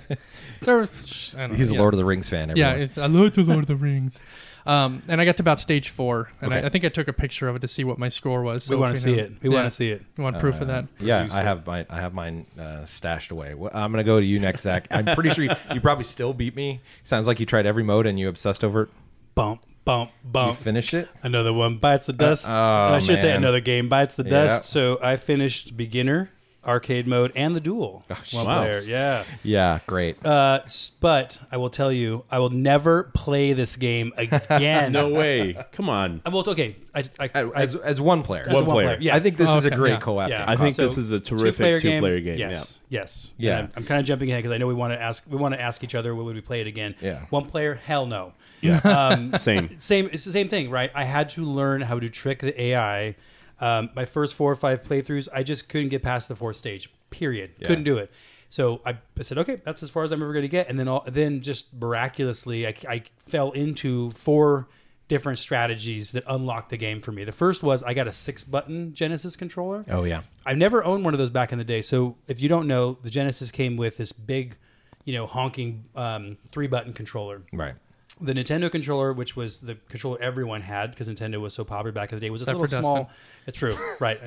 [0.67, 1.81] I don't He's know, a yeah.
[1.81, 2.53] Lord of the Rings fan.
[2.57, 4.23] Yeah, it's, I love the Lord of the Rings.
[4.67, 6.63] Um, and I got to about stage four, and Okay.
[6.63, 8.69] I, I think I took a picture of it to see what my score was.
[8.71, 9.33] we want to see know- it.
[9.43, 9.55] We yeah.
[9.57, 10.03] want to see it.
[10.17, 10.85] You want proof of Uh, that?
[10.99, 13.53] Yeah, I have my I have mine uh, stashed away.
[13.55, 14.87] Well, I'm gonna go to you next, Zach.
[14.91, 16.81] I'm pretty sure you, you probably still beat me.
[17.03, 18.89] Sounds like you tried every mode and you obsessed over it.
[19.35, 20.59] Bump, bump, You bump.
[20.59, 21.09] finished it.
[21.23, 22.49] Another one bites the dust.
[22.49, 24.31] Uh, oh, I should say another game bites the Yeah.
[24.31, 24.65] dust.
[24.67, 26.31] So I finished beginner,
[26.67, 28.05] arcade mode, and the duel.
[28.33, 28.59] One wow.
[28.63, 28.81] player.
[28.87, 29.25] Yeah.
[29.43, 30.25] Yeah, great.
[30.25, 34.93] Uh, s- but I will tell you, I will never play this game again.
[34.93, 35.57] No way.
[35.73, 36.23] Come on.
[36.27, 36.77] Uh, Well, okay.
[36.95, 38.97] I, I, I, As, as one player, as a One player.
[39.01, 39.17] Yeah.
[39.17, 40.01] I think this Oh, is a okay, great yeah.
[40.01, 40.29] co-op.
[40.31, 40.39] Yeah.
[40.39, 40.49] game.
[40.49, 42.39] I think So, this is a terrific two-player game.
[42.39, 43.33] Yes, yes.
[43.37, 43.59] Yeah.
[43.61, 45.25] And I'm kind of jumping ahead because I know we want to ask.
[45.29, 46.95] We want to ask each other, would we play it again?
[47.01, 47.21] Yeah.
[47.31, 48.33] One player, hell no.
[48.61, 48.79] Yeah.
[48.79, 49.37] Um, Yeah.
[49.45, 49.79] Same.
[49.79, 50.09] same.
[50.13, 50.91] It's the same thing, right?
[50.95, 53.15] I had to learn how to trick the AI.
[53.61, 56.93] Um, my first four or five playthroughs, I just couldn't get past the fourth stage.
[57.11, 57.53] Period.
[57.59, 57.69] Yeah.
[57.69, 58.11] Couldn't do it.
[58.49, 60.69] So I, I said, okay, that's as far as I'm ever going to get.
[60.69, 64.69] And then, all, then just miraculously, I, I fell into four
[65.07, 67.25] different strategies that unlocked the game for me.
[67.25, 69.85] The first was I got a six-button Genesis controller.
[69.89, 70.23] Oh yeah.
[70.47, 71.83] I've never owned one of those back in the day.
[71.83, 74.57] So if you don't know, the Genesis came with this big,
[75.05, 77.43] you know, honking um, three button controller.
[77.53, 77.75] Right.
[78.21, 82.13] The Nintendo controller, which was the controller everyone had because Nintendo was so popular back
[82.13, 83.11] in the day, was this Except little small.
[83.47, 84.21] It's true, right?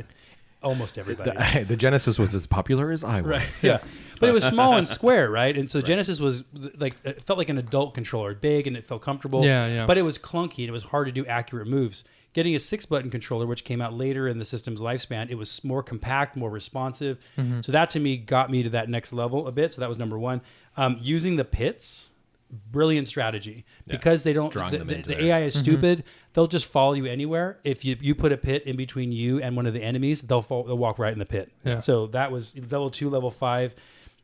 [0.62, 1.32] Almost everybody.
[1.32, 3.30] The, the Genesis was as popular as I was.
[3.30, 3.64] Right.
[3.64, 3.80] Yeah.
[4.20, 5.56] But it was small and square, right?
[5.56, 6.44] And so Genesis was
[6.80, 9.46] like it felt like an adult controller, big and it felt comfortable.
[9.46, 9.86] Yeah, yeah.
[9.86, 12.04] But it was clunky and it was hard to do accurate moves.
[12.34, 15.64] Getting a six button controller, which came out later in the system's lifespan, it was
[15.64, 17.20] more compact, more responsive.
[17.38, 17.62] Mm-hmm.
[17.62, 19.76] So that to me got me to that next level a bit.
[19.76, 20.42] So that was number one.
[20.76, 22.12] Um, using the pits,
[22.72, 24.52] brilliant strategy because they don't.
[24.52, 25.24] Drawing The, them the- into the there.
[25.26, 25.48] AI Mm-hmm.
[25.48, 26.04] is stupid.
[26.34, 27.58] They'll just follow you anywhere.
[27.64, 30.41] If you you put a pit in between you and one of the enemies, they'll
[30.41, 31.52] fall, they'll walk right in the pit.
[31.64, 31.80] Yeah.
[31.80, 33.74] So that was level two, level five,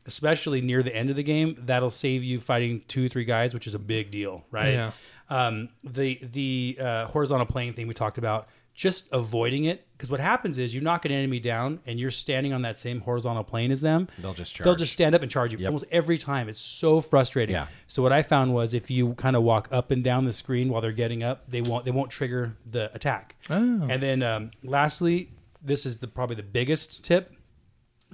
[0.06, 1.56] especially near the end of the game.
[1.58, 4.74] That'll save you fighting two, three guys, which is a big deal, right?
[4.74, 4.90] Yeah.
[5.30, 10.18] Um, the the uh, horizontal plane thing we talked about, just avoiding it because what
[10.18, 13.70] happens is you knock an enemy down and you're standing on that same horizontal plane
[13.70, 14.08] as them.
[14.18, 14.64] They'll just charge.
[14.64, 15.68] They'll just stand up and charge you Yep.
[15.68, 16.48] almost every time.
[16.48, 17.54] It's so frustrating.
[17.54, 17.68] Yeah.
[17.86, 20.70] So what I found was if you kind of walk up and down the screen
[20.70, 23.36] while they're getting up, they won't they won't trigger the attack.
[23.48, 23.86] Oh.
[23.88, 25.30] And then um, lastly,
[25.62, 27.30] this is the probably the biggest tip: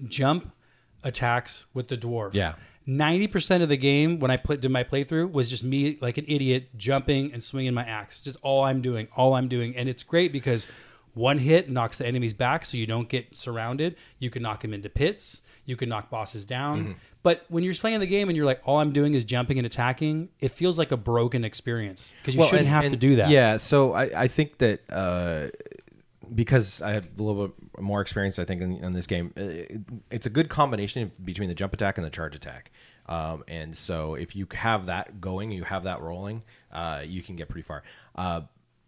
[0.08, 0.52] jump
[1.02, 2.34] attacks with the dwarf.
[2.34, 2.54] Yeah.
[2.86, 6.18] Ninety percent of the game when I play, did my playthrough was just me like
[6.18, 8.20] an idiot jumping and swinging my axe.
[8.20, 10.66] Just all I'm doing, all I'm doing, and it's great because
[11.14, 13.96] one hit knocks the enemies back, so you don't get surrounded.
[14.18, 15.42] You can knock them into pits.
[15.66, 16.80] You can knock bosses down.
[16.80, 16.92] Mm-hmm.
[17.22, 19.66] But when you're playing the game and you're like, all I'm doing is jumping and
[19.66, 23.16] attacking, it feels like a broken experience because you Well, shouldn't and- have to do
[23.16, 23.28] that.
[23.28, 25.48] Yeah, so I, I think that uh,
[26.34, 29.80] because I have a little bit more experience, I think in, in this game, it,
[30.10, 32.70] it's a good combination between the jump attack and the charge attack.
[33.06, 37.36] Um, and so if you have that going, you have that rolling, uh, you can
[37.36, 37.82] get pretty far.
[38.14, 38.42] Uh,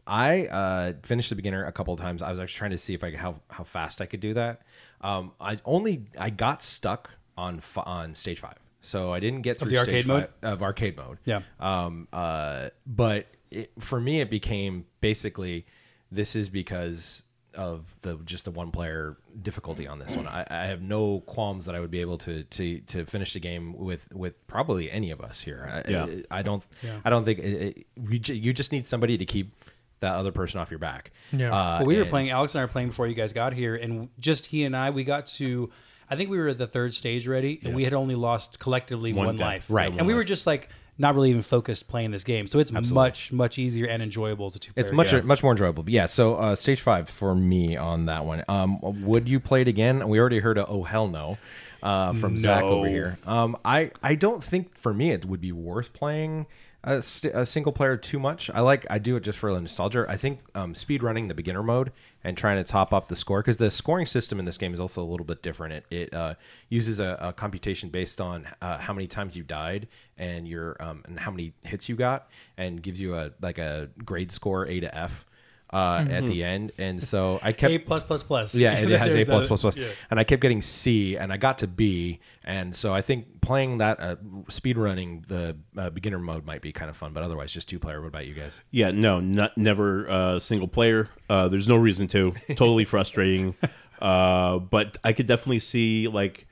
[0.07, 2.23] I uh, finished the beginner a couple of times.
[2.23, 4.35] I was actually trying to see if I could how how fast I could do
[4.35, 4.63] that.
[5.01, 9.71] Um, I only I got stuck on on stage five, so I didn't get through
[9.71, 10.29] the stage arcade mode?
[10.41, 11.19] five- of arcade mode.
[11.25, 11.43] Yeah.
[11.61, 15.67] Um, uh, but it, for me, it became basically
[16.11, 17.23] this is because
[17.55, 20.27] of the just the one player difficulty on this one.
[20.27, 23.41] I, I have no qualms that I would be able to to to finish the
[23.41, 25.83] game with with probably any of us here.
[25.87, 26.07] I, Yeah.
[26.31, 26.99] I, I don't Yeah.
[27.05, 27.45] I don't think it,
[27.79, 29.53] it, we ju- you just need somebody to keep
[30.01, 31.13] that other person off your back.
[31.33, 31.55] Yeah.
[31.55, 32.31] Uh, Well, we were playing.
[32.31, 34.91] Alex and I were playing before you guys got here, and just he and I,
[34.91, 35.71] we got to.
[36.11, 39.13] I think we were at the third stage ready and we had only lost collectively
[39.15, 39.67] one, One life.
[39.71, 39.91] Right.
[39.97, 42.47] and we were just like not really even focused playing this game.
[42.47, 44.85] So it's much much easier and enjoyable as a two player.
[44.85, 45.83] It's much much more enjoyable.
[45.83, 48.45] But yeah, so uh, stage five for me on that one.
[48.49, 50.09] Um, would you play it again?
[50.09, 51.39] We already heard a oh hell no
[51.83, 53.19] uh, from Zach over here.
[53.27, 56.47] Um, I I don't think for me it would be worth playing
[56.85, 58.51] a, st- a single player too much.
[58.51, 60.05] I like I do it just for nostalgia.
[60.09, 61.93] I think um, speed running the beginner mode
[62.25, 64.81] and trying to top up the score because the scoring system in this game is
[64.81, 65.75] also a little bit different.
[65.75, 66.35] It it uh,
[66.69, 71.03] uses a, a computation based on uh, how many times you died and your um,
[71.07, 74.81] and how many hits you got and gives you a like a grade score A
[74.81, 75.25] to F
[75.73, 78.55] uh, at the end, and so I kept A plus plus plus.
[78.55, 79.49] yeah, it has A plus that.
[79.49, 79.89] plus plus, Yeah.
[80.11, 83.79] and I kept getting C, and I got to B, and so I think playing
[83.79, 84.17] that uh,
[84.49, 87.79] speed running the uh, beginner mode might be kind of fun, but otherwise just two
[87.79, 88.01] player.
[88.01, 88.61] What about you guys?
[88.71, 91.09] Yeah, no, not never uh, single player.
[91.31, 92.33] Uh, there's no reason to.
[92.49, 93.55] Totally frustrating.
[94.01, 96.47] Uh, but I could definitely see like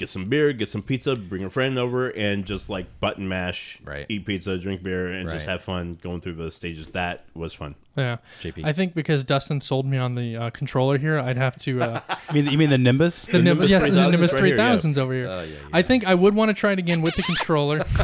[0.00, 3.78] get some beer, get some pizza, bring a friend over, and just like button mash,
[3.84, 4.06] Right.
[4.08, 6.86] eat pizza, drink beer, and just have fun going through the stages.
[6.88, 7.76] That was fun.
[7.96, 8.16] Yeah.
[8.42, 8.64] JP.
[8.64, 11.82] I think because Dustin sold me on the uh, controller here, I'd have to.
[11.82, 13.26] Uh, You mean you mean the Nimbus?
[13.26, 14.76] the Nimbus, Nimbus yes, the 3000s Nimbus right yeah.
[14.76, 15.26] 3000s over here.
[15.28, 17.84] Oh, yeah, I think I would want to try it again with the controller.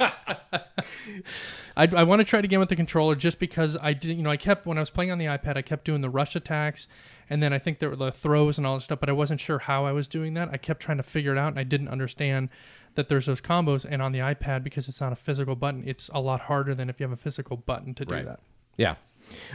[1.76, 4.22] I, I want to try it again with the controller just because I did, you
[4.22, 6.36] know, I kept when I was playing on the iPad, I kept doing the rush
[6.36, 6.88] attacks,
[7.30, 9.40] and then I think there were the throws and all that stuff, but I wasn't
[9.40, 10.48] sure how I was doing that.
[10.52, 12.48] I kept trying to figure it out, and I didn't understand
[12.94, 13.86] that there's those combos.
[13.88, 16.88] And on the iPad, because it's not a physical button, it's a lot harder than
[16.90, 18.24] if you have a physical button to do Right.
[18.24, 18.40] that.
[18.76, 18.94] Yeah.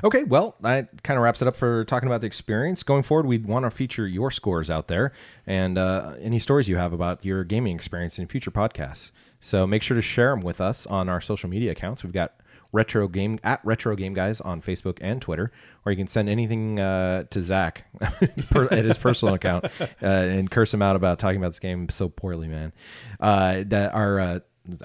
[0.04, 2.84] Okay, well, that kind of wraps it up for talking about the experience.
[2.84, 5.14] Going forward, we want to feature your scores out there
[5.48, 9.10] and uh, any stories you have about your gaming experience in future podcasts.
[9.40, 12.04] So make sure to share them with us on our social media accounts.
[12.04, 12.36] We've got
[12.74, 15.52] retro game at retro game guys on Facebook and Twitter,
[15.86, 17.86] or you can send anything uh, to Zach
[18.52, 21.88] per, at his personal account uh, and curse him out about talking about this game
[21.88, 22.74] so poorly, man.
[23.22, 24.40] Uh, that our uh,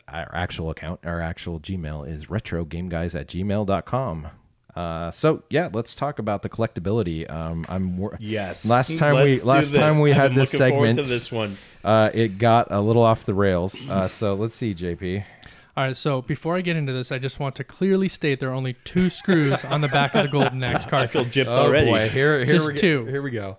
[0.07, 4.29] our actual account, our actual Gmail is retrogameguys at gmail.com.
[4.77, 7.29] Uh, so yeah, let's talk about the collectability.
[7.29, 8.65] Um, I'm wor- Yes.
[8.65, 9.79] Last time we Let's do last this.
[9.79, 11.59] time we I've had this segment, this one.
[11.83, 13.81] Uh, it got a little off the rails.
[13.89, 15.25] Uh, so let's see, JP.
[15.79, 18.51] All right, so before I get into this, I just want to clearly state there
[18.51, 21.35] are only two screws on the back of the Golden Axe I feel cartridge.
[21.47, 21.89] gypped already.
[21.93, 22.81] Oh, here, here Just we go.
[22.81, 23.05] two.
[23.07, 23.59] Here we go.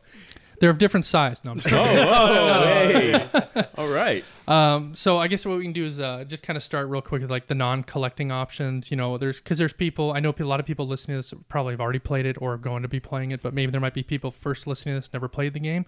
[0.59, 1.45] They're of different size.
[1.45, 3.29] No, I'm just Oh, kidding.
[3.31, 3.67] oh, hey.
[3.77, 4.25] All right.
[4.49, 7.01] Um, so I guess what we can do is uh, just kind of start real
[7.01, 8.91] quick with like the non-collecting options.
[8.91, 11.33] You know, there's because there's people I know a lot of people listening to this
[11.47, 13.79] probably have already played it or are going to be playing it, but maybe there
[13.79, 15.85] might be people first listening to this never played the game.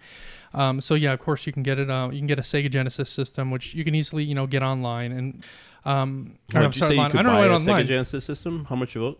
[0.53, 1.89] Um, so yeah, of course you can get it.
[1.89, 4.63] Uh, you can get a Sega Genesis system, which you can easily you know get
[4.63, 5.43] online and.
[5.85, 7.51] Um, or What, I'm did you sorry, say you could I don't buy know a
[7.53, 7.83] it online.
[7.83, 8.65] Sega Genesis system?
[8.65, 9.19] How much you vote?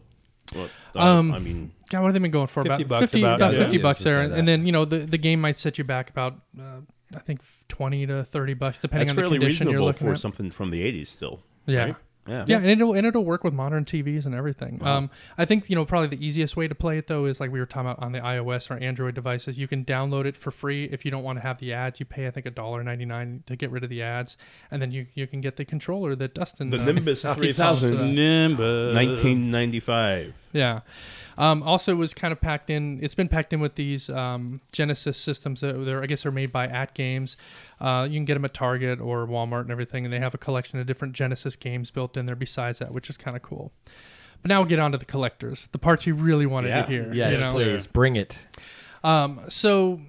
[0.54, 2.64] What, uh, Um, I mean, God, what have they been going for?
[2.64, 3.60] 50 about bucks 50, about, about yeah.
[3.60, 4.22] 50 Yeah, bucks there.
[4.22, 6.82] And then, you know, the, the game might set you back about, uh,
[7.16, 10.14] I think, 20 to 30 bucks, depending that's on the fairly condition you're looking for
[10.14, 10.20] at.
[10.20, 11.42] something from the 80s still.
[11.66, 11.84] Yeah.
[11.86, 11.96] right?
[12.28, 12.46] Yeah.
[12.48, 14.86] Yeah, and it'll and it'll work with modern TVs and everything.
[14.86, 17.52] Um, I think you know probably the easiest way to play it though is like
[17.52, 19.58] we were talking about on the iOS or Android devices.
[19.58, 22.00] You can download it for free if you don't want to have the ads.
[22.00, 24.38] You pay I think a dollar ninety nine to get rid of the ads,
[24.70, 26.70] and then you you can get the controller that Dustin.
[26.70, 27.56] The uh, Nimbus keeps 3000.
[27.56, 28.14] telling us about.
[28.14, 28.94] Nimbus.
[30.54, 30.56] 1995.
[30.56, 30.82] Yeah.
[31.38, 33.00] Um, also, it was kind of packed in.
[33.02, 36.52] It's been packed in with these um, Genesis systems that they're, I guess, are made
[36.52, 37.36] by AtGames.
[37.80, 40.38] Uh, you can get them at Target or Walmart and everything, and they have a
[40.38, 43.72] collection of different Genesis games built in there besides that, which is kind of cool.
[44.42, 46.82] But now we'll get on to the collectors, the parts you really wanted Yeah.
[46.82, 47.14] to hear.
[47.14, 47.52] Yes, you know?
[47.54, 48.38] please bring it.
[49.04, 50.02] Um, so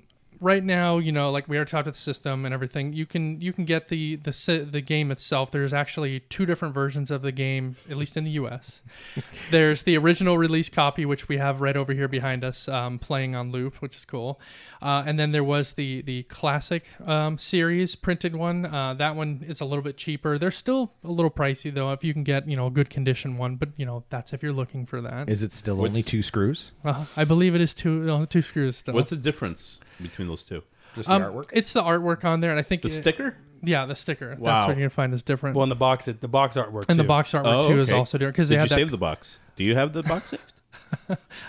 [0.43, 2.93] right now, you know, like we already talked about the system and everything.
[2.93, 5.51] You can you can get the the the game itself.
[5.51, 8.82] There's actually two different versions of the game, at least in the U.S.
[9.51, 13.34] There's the original release copy, which we have right over here behind us, um, playing
[13.34, 14.40] on loop, which is cool.
[14.82, 18.66] Uh, and then there was the the classic um, series printed one.
[18.66, 20.38] Uh, that one is a little bit cheaper.
[20.38, 23.38] They're still a little pricey though, if you can get you know a good condition
[23.38, 23.57] one.
[23.57, 25.28] But you know that's if you're looking for that.
[25.28, 26.72] Is it still What's- only two screws?
[26.84, 28.95] Uh, I believe it is two uh, two screws still.
[28.95, 30.62] What's the difference between those two?
[30.94, 31.46] Just Um, artwork.
[31.53, 33.36] It's the artwork on there, and I think The it- sticker?
[33.62, 34.36] Yeah, the sticker.
[34.38, 34.55] Wow.
[34.55, 35.55] That's what you're gonna find is different.
[35.57, 36.84] Well, in the box, it, the box artwork.
[36.88, 38.74] and the box artwork Oh, too is also different because they Did you that.
[38.74, 39.38] save the box?
[39.57, 40.61] Do you have the box saved?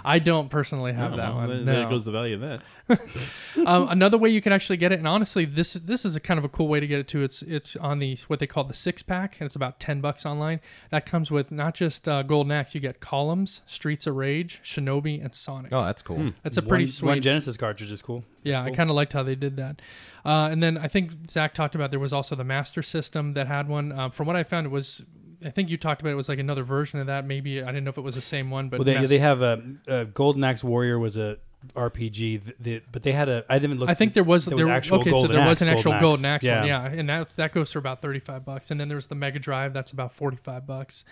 [0.05, 1.49] I don't personally have Oh, that well, one.
[1.49, 1.73] There, no.
[1.81, 2.61] there goes the value of that.
[3.65, 6.37] um, another way you can actually get it, and honestly, this this is a kind
[6.37, 7.23] of a cool way to get it too.
[7.23, 10.25] It's it's on the what they call the six pack, and it's about ten bucks
[10.25, 10.59] online.
[10.91, 15.23] That comes with not just uh, Golden Axe, you get Columns, Streets of Rage, Shinobi,
[15.23, 15.71] and Sonic.
[15.71, 16.33] Oh, that's cool.
[16.43, 17.07] That's a pretty one, sweet.
[17.09, 18.23] One Genesis cartridge is cool.
[18.43, 19.81] Yeah, I kind of liked how they did that.
[20.25, 23.47] Uh, and then I think Zach talked about there was also the Master System that
[23.47, 23.91] had one.
[23.91, 25.03] Uh, from what I found, it was.
[25.45, 27.25] I think you talked about it was like another version of that.
[27.25, 29.19] Maybe I didn't know if it was the same one, but Well, they, Mas- they
[29.19, 31.37] have a, a Golden Axe Warrior was a
[31.75, 33.45] RPG, th- the, but they had a.
[33.49, 33.89] I didn't look.
[33.89, 35.91] I think there was there there, was actual okay, so Golden there was an actual
[35.93, 36.45] Golden Golden Axe.
[36.45, 36.83] Axe one, Yeah.
[36.91, 38.69] yeah, and that that goes for about thirty five bucks.
[38.69, 41.05] And then there's the Mega Drive, that's about forty five bucks.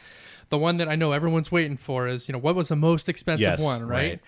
[0.49, 3.07] The one that I know everyone's waiting for is you know what was the most
[3.07, 3.87] expensive Yes, one, right?
[3.87, 4.19] right.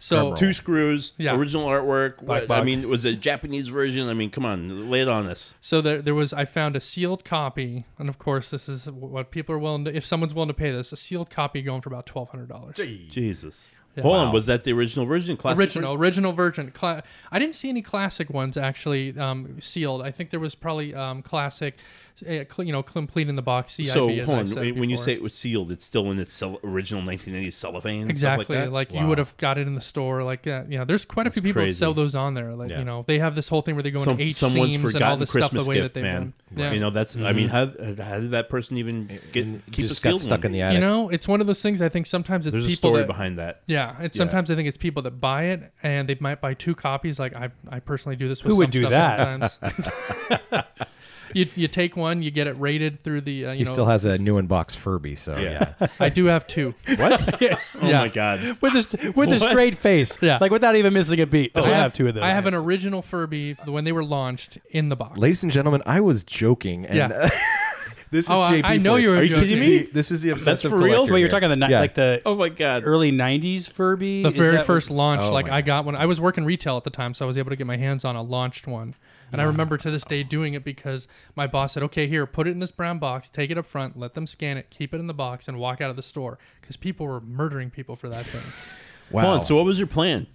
[0.00, 1.36] So Two screws, Yeah.
[1.36, 2.18] original artwork.
[2.24, 2.66] Black What, I box.
[2.66, 4.08] mean, was it a Japanese version?
[4.08, 5.54] I mean, come on, lay it on us.
[5.60, 9.30] So there, there was I found a sealed copy, and of course this is what
[9.30, 9.94] people are willing to.
[9.96, 12.76] If someone's willing to pay this, a sealed copy going for about twelve hundred dollars.
[12.76, 13.66] Jesus.
[14.00, 14.26] Hold Wow.
[14.26, 15.36] on, was that the original version?
[15.36, 16.70] Classic original, original version.
[16.70, 20.02] Cla- I didn't see any classic ones actually um, sealed.
[20.02, 21.82] I think there was probably um, classic, cl-
[22.26, 23.76] Eh, you know, complete in the box.
[23.76, 25.84] CIB, So as hold I on, said when when you say it was sealed, it's
[25.84, 28.10] still in its cell- original 1980s cellophane.
[28.10, 29.00] exactly stuff like, like, that?
[29.00, 30.70] you would have got it in the store like that.
[30.70, 32.54] You know, there's quite a few That's people that sell those on there.
[32.54, 32.78] Like Yeah.
[32.80, 34.76] you know, they have this whole thing where they go Some, into H someone's seams
[34.76, 36.20] and all forgotten this Christmas stuff the way gift, that they've man.
[36.20, 36.32] done.
[36.56, 36.72] Yeah.
[36.72, 37.16] You know, that's.
[37.16, 37.36] I mm-hmm.
[37.36, 40.46] mean, how, how did that person even get keep just got stuck one?
[40.46, 40.74] in the attic.
[40.74, 41.82] You know, it's one of those things.
[41.82, 43.62] I think sometimes it's There's a people story that behind that.
[43.66, 44.20] Yeah, it's Yeah.
[44.22, 47.18] sometimes I think it's people that buy it and they might buy two copies.
[47.18, 49.58] Like I, I personally do this with Who some would do stuff
[50.50, 50.88] that?
[51.28, 51.56] sometimes.
[51.56, 53.46] you you take one, you get it rated through the.
[53.46, 55.72] Uh, you he know, still has a new in box Furby, so Yeah.
[55.80, 55.86] yeah.
[56.00, 56.74] I do have two.
[56.96, 57.40] What?
[57.40, 57.58] Yeah.
[57.80, 58.58] Oh my god!
[58.60, 60.38] with a st- with a straight face, Yeah.
[60.40, 61.56] like without even missing a beat.
[61.56, 62.22] I, I have, two of those.
[62.24, 65.18] I have an original Furby when they were launched in the box.
[65.18, 67.28] Ladies and gentlemen, I was joking, and Yeah.
[68.10, 68.64] this is Oh, I- JP.
[68.64, 69.44] I know for you were Are you joking.
[69.44, 69.78] kidding This is me?
[69.78, 70.94] the- This is the obsessive for real?
[70.94, 71.40] collector Wait, you're here.
[71.40, 71.80] talking the ni- Yeah.
[71.80, 72.82] like the Oh my god!
[72.84, 75.94] early '90s Furby, the Is very that- first launch, Oh like I got one.
[75.94, 78.04] I was working retail at the time, so I was able to get my hands
[78.04, 78.94] on a launched one.
[79.32, 82.46] And I remember to this day doing it because my boss said, "Okay, here, put
[82.46, 85.00] it in this brown box, take it up front, let them scan it, keep it
[85.00, 88.08] in the box, and walk out of the store." Because people were murdering people for
[88.08, 88.42] that thing.
[89.10, 89.22] Wow.
[89.22, 89.42] Hold on.
[89.42, 90.26] So what was your plan?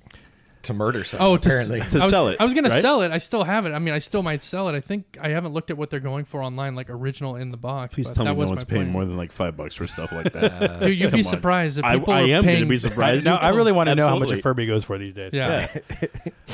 [0.64, 1.82] To murder someone, Oh, to, apparently.
[1.82, 2.82] s- To I was, sell it, I was gonna right?
[2.82, 3.12] sell it.
[3.12, 3.72] I still have it.
[3.72, 4.76] I mean, I still might sell it.
[4.76, 7.58] I think I haven't looked at what they're going for online, like original in the
[7.58, 7.96] box.
[7.96, 8.92] Please but tell that me no was one's my paying plan.
[8.92, 10.80] more than like five bucks for stuff like that.
[10.84, 12.56] Dude, you'd Come be surprised if I, people I were am paying.
[12.56, 13.26] going to be surprised.
[13.26, 14.42] No, I really want to know how much a Absolutely.
[14.42, 15.34] Furby goes for these days.
[15.34, 15.70] Yeah.
[15.74, 16.08] Yeah.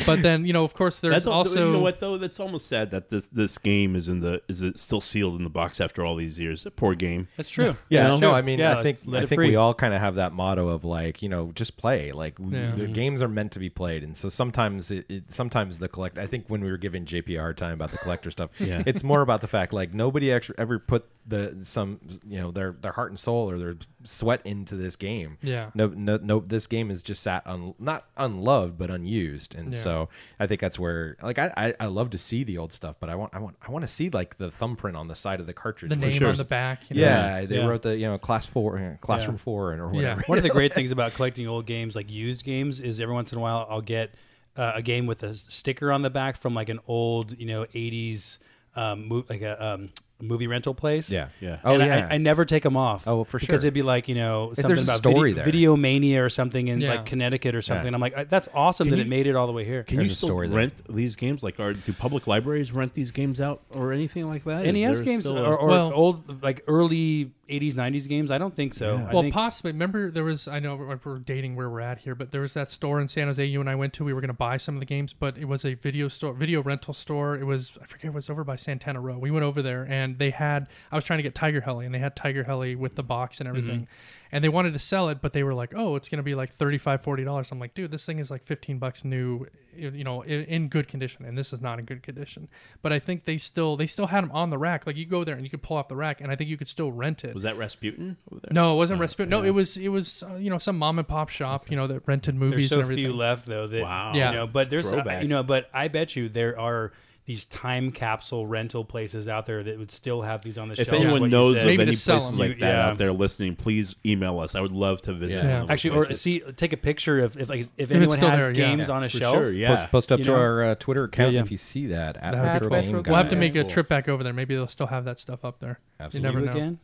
[0.06, 2.18] but then you know, of course, there's That's also you know what though.
[2.18, 5.44] That's almost sad that this this game is in the is it still sealed in
[5.44, 6.66] the box after all these years.
[6.66, 7.28] A poor game.
[7.38, 7.76] That's true.
[7.90, 8.38] Yeah, That's no, true.
[8.38, 10.84] I mean, Yeah, I think I think we all kind of have that motto of
[10.86, 12.12] like, you know, just play.
[12.12, 12.94] Like the mm-hmm.
[12.94, 16.18] games are meant to be played, and so sometimes it, it sometimes the collect.
[16.18, 18.84] I think when we were giving JPR time about the collector stuff, Yeah.
[18.86, 22.72] it's more about the fact like nobody actually ever put the some you know their
[22.82, 23.76] their heart and soul or their
[24.06, 25.38] sweat into this game.
[25.42, 25.72] Yeah.
[25.74, 26.40] No, no, no.
[26.40, 29.80] This game is just sat un, not unloved but unused, and Yeah.
[29.80, 32.96] so I think that's where like I, I I love to see the old stuff,
[33.00, 35.40] but I want I want I want to see like the thumbprint on the side
[35.40, 35.90] of the cartridge.
[35.90, 36.30] the name sure.
[36.30, 36.90] on the back.
[36.90, 37.02] you know?
[37.02, 37.66] Yeah, they Yeah.
[37.68, 39.42] wrote the you know class four, uh, classroom Yeah.
[39.44, 40.00] four, and or Yeah.
[40.16, 40.22] whatever.
[40.28, 43.32] One of the great things about collecting old games, like used games, is every once
[43.34, 44.14] in a while I'll get
[44.56, 47.66] uh, a game with a sticker on the back from like an old, you know,
[47.66, 48.40] '80s
[48.76, 49.90] um, mo- like a um,
[50.22, 51.10] movie rental place.
[51.10, 51.60] Yeah, Yeah.
[51.64, 52.08] Oh yeah.
[52.12, 53.08] I, I never take them off.
[53.08, 53.48] Oh, for sure.
[53.48, 56.30] because it'd be like you know something there's a about story video, video mania or
[56.30, 56.96] something in Yeah.
[56.96, 57.88] like Connecticut or something.
[57.88, 57.94] Yeah.
[57.96, 59.84] I'm like, "Uh, that's awesome Can that you- it made it all the way here.
[59.84, 60.58] Can There's you still story there.
[60.58, 61.42] rent these games?
[61.44, 64.66] Like, are do public libraries rent these games out or anything like that?
[64.66, 68.32] NES games a- or, or Well- old like early '80s '90s games?
[68.32, 68.96] I don't think so.
[68.96, 69.14] Yeah.
[69.14, 69.72] Well, think, possibly.
[69.72, 70.48] Remember, there was.
[70.48, 73.08] I know we're, we're dating where we're at here, but there was that store in
[73.08, 74.04] San Jose you and I went to.
[74.04, 76.34] We were going to buy some of the games, but it was a video store,
[76.34, 77.36] video rental store.
[77.36, 78.06] It was I forget.
[78.06, 79.18] It was over by Santana Row.
[79.18, 80.68] We went over there, and they had.
[80.92, 83.40] I was trying to get Tiger Heli, and they had Tiger Heli with the box
[83.40, 83.82] and everything.
[83.82, 84.19] Mm-hmm.
[84.32, 86.36] And they wanted to sell it, but they were like, "Oh, it's going to be
[86.36, 90.22] like 35 dollars." I'm like, "Dude, this thing is like fifteen bucks new, you know,
[90.22, 92.48] in, in good condition, and this is not in good condition."
[92.84, 94.86] But I think they still they still had them on the rack.
[94.86, 96.58] Like you go there and you could pull off the rack, and I think you
[96.58, 97.34] could still rent it.
[97.34, 98.52] Was that Rasputin over there?
[98.54, 99.30] No, it wasn't Rasputin.
[99.32, 101.88] No, it was it was uh, you know some mom and pop shop you know
[101.88, 103.06] that rented movies there's movies so and everything.
[103.06, 104.14] few left though that Wow.
[104.14, 104.32] you Yeah.
[104.32, 105.24] know but there's uh, Throwback.
[105.24, 106.92] you know but i bet you there are
[107.30, 110.88] these time capsule rental places out there that would still have these on the shelves.
[110.88, 111.62] If shelf anyone what knows said.
[111.62, 112.40] of Maybe any places them.
[112.40, 112.88] like that yeah.
[112.90, 114.56] out there listening, please email us.
[114.56, 115.44] I would love to visit.
[115.44, 115.54] Yeah.
[115.54, 118.32] one of actually or see take a picture of if like if it's anyone still
[118.32, 118.76] has there, yeah.
[118.76, 119.76] games on a For shelf sure, yeah.
[119.76, 120.38] Post, post up You to know?
[120.38, 121.46] our uh, Twitter account Yeah, yeah.
[121.46, 122.82] if you see that at That would Retro.
[122.82, 124.34] Game We'll We'll have to make a trip back over there.
[124.34, 125.80] Maybe they'll still have that stuff up there.
[126.00, 126.20] Absolutely.
[126.28, 126.52] You never You know.
[126.52, 126.80] again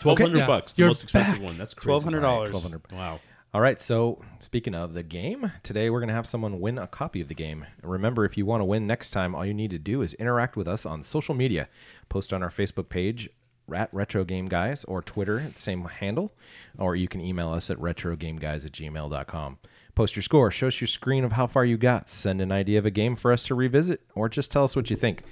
[0.00, 0.46] Twelve hundred Yeah.
[0.46, 1.42] bucks, the You're most expensive back.
[1.42, 1.56] one.
[1.56, 2.04] That's crazy.
[2.06, 2.52] $1,200.
[2.52, 2.92] 1,200.
[2.92, 3.20] Wow.
[3.56, 6.86] All right, so speaking of the game, today we're going to have someone win a
[6.86, 7.64] copy of the game.
[7.82, 10.58] Remember, if you want to win next time, all you need to do is interact
[10.58, 11.66] with us on social media.
[12.10, 13.30] Post on our Facebook page
[13.74, 16.34] at Retro Game Guys or Twitter, same handle,
[16.78, 19.58] or you can email us at retrogameguys at gmail.com.
[19.94, 22.78] Post your score, show us your screen of how far you got, send an idea
[22.78, 25.22] of a game for us to revisit, or just tell us what you think.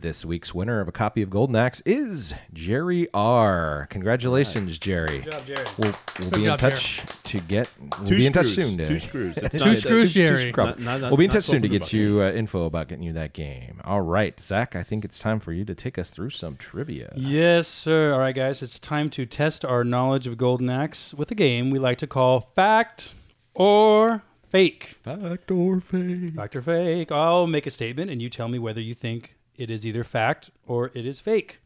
[0.00, 3.86] This week's winner of a copy of Golden Axe is Jerry R.
[3.90, 5.20] Congratulations, Jerry.
[5.20, 5.64] Good job, Jerry.
[5.76, 7.68] We'll, we'll be job, in touch to get.
[7.98, 8.66] We'll Two be in touch screws.
[8.68, 8.78] soon.
[8.78, 9.36] To, Two screws.
[9.36, 10.52] It's Two not- screws, Jerry.
[10.52, 10.78] scrub.
[10.78, 13.12] Not- not- we'll be in touch soon to get you uh, info about getting you
[13.12, 13.78] that game.
[13.84, 14.74] All right, Zach.
[14.74, 17.12] I think it's time for you to take us through some trivia.
[17.14, 18.14] Yes, sir.
[18.14, 21.70] All right, guys, it's time to test our knowledge of Golden Axe with a game
[21.70, 23.12] we like to call Fact
[23.52, 24.98] or Fake.
[25.04, 26.34] Fact or fake?
[26.34, 27.12] Fact or fake.
[27.12, 30.50] I'll make a statement, and you tell me whether you think it is either fact
[30.66, 31.60] or it is fake,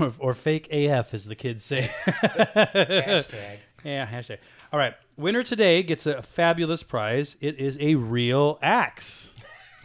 [0.00, 1.90] or, or fake AF, as the kids say.
[2.06, 3.58] hashtag.
[3.84, 4.38] Yeah, hashtag.
[4.72, 4.94] All right.
[5.16, 7.36] Winner today gets a fabulous prize.
[7.40, 9.33] It is a real axe.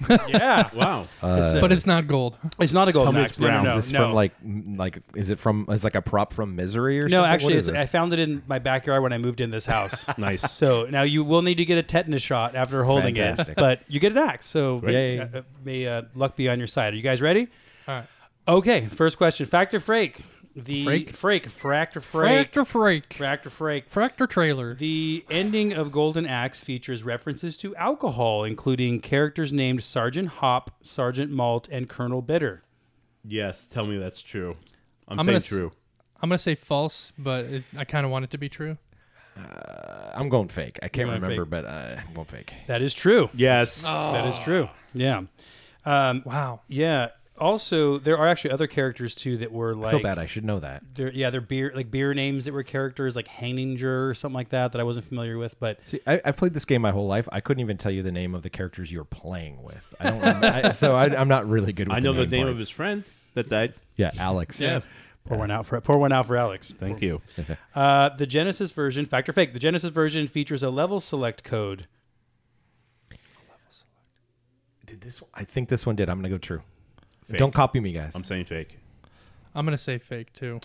[0.29, 1.07] yeah, Wow.
[1.23, 2.37] It's, uh, but it's not gold.
[2.59, 3.31] it's not a golden me axe.
[3.31, 3.99] it's No, no, no, is this no.
[3.99, 4.31] from like
[4.77, 7.21] like is it from is like a prop from Misery or No, something?
[7.21, 10.05] No, actually, it's, I found it in my backyard when I moved in this house.
[10.17, 10.51] nice.
[10.51, 13.49] So now you will need to get a tetanus shot after holding Fantastic.
[13.49, 14.45] it, but you get an axe.
[14.45, 15.19] So Yay.
[15.19, 16.93] uh, uh, may uh, luck be on your side.
[16.93, 17.47] Are you guys ready?
[17.87, 18.05] All right.
[18.47, 19.45] Okay, first question.
[19.45, 20.21] Factor Frake.
[20.55, 21.09] The Frake?
[21.11, 21.43] Frake.
[21.51, 22.51] Fractor Frake.
[22.51, 23.07] Fractor Frake.
[23.09, 23.89] Fractor Frake.
[23.89, 24.73] Fractor trailer.
[24.75, 31.31] The ending of Golden Axe features references to alcohol, including characters named Sergeant Hop, Sergeant
[31.31, 32.63] Malt, and Colonel Bitter.
[33.23, 34.55] Yes, tell me that's true.
[35.07, 35.71] I'm, I'm saying gonna s- true.
[36.21, 38.77] I'm gonna say false, but it, I kind of want it to be true.
[39.37, 40.79] Uh, I'm going fake.
[40.83, 41.49] I can't going remember, fake.
[41.51, 42.53] but uh, I'm going fake.
[42.67, 43.29] That is true.
[43.33, 43.83] Yes.
[43.83, 44.67] That is true.
[44.93, 45.21] Yeah.
[45.85, 46.61] Um, Wow.
[46.67, 47.09] yeah.
[47.39, 50.19] Also, there are actually other characters too that were like I feel bad.
[50.19, 50.83] I should know that.
[50.93, 54.49] They're, yeah, they're beer like beer names that were characters like Hanninger or something like
[54.49, 55.59] that that I wasn't familiar with.
[55.59, 57.27] But See, I, I've played this game my whole life.
[57.31, 59.93] I couldn't even tell you the name of the characters you're playing with.
[59.99, 60.23] I don't.
[60.23, 61.87] I, so I, I'm not really good.
[61.87, 63.73] with I know the name name of his friend that died.
[63.95, 64.59] Yeah, Alex.
[64.59, 64.81] Yeah.
[65.25, 66.73] pour one out for pour one out for Alex.
[66.77, 67.21] Thank you.
[67.75, 69.53] Uh, the Genesis version, fact or fake.
[69.53, 71.87] The Genesis version features a level select code.
[73.11, 74.85] Level select.
[74.85, 75.21] Did this?
[75.21, 75.29] One?
[75.33, 76.09] I think this one did.
[76.09, 76.61] I'm gonna go true.
[77.29, 77.37] Fake.
[77.39, 78.13] Don't copy me, guys.
[78.15, 78.79] I'm saying fake.
[79.53, 80.59] I'm gonna say fake too.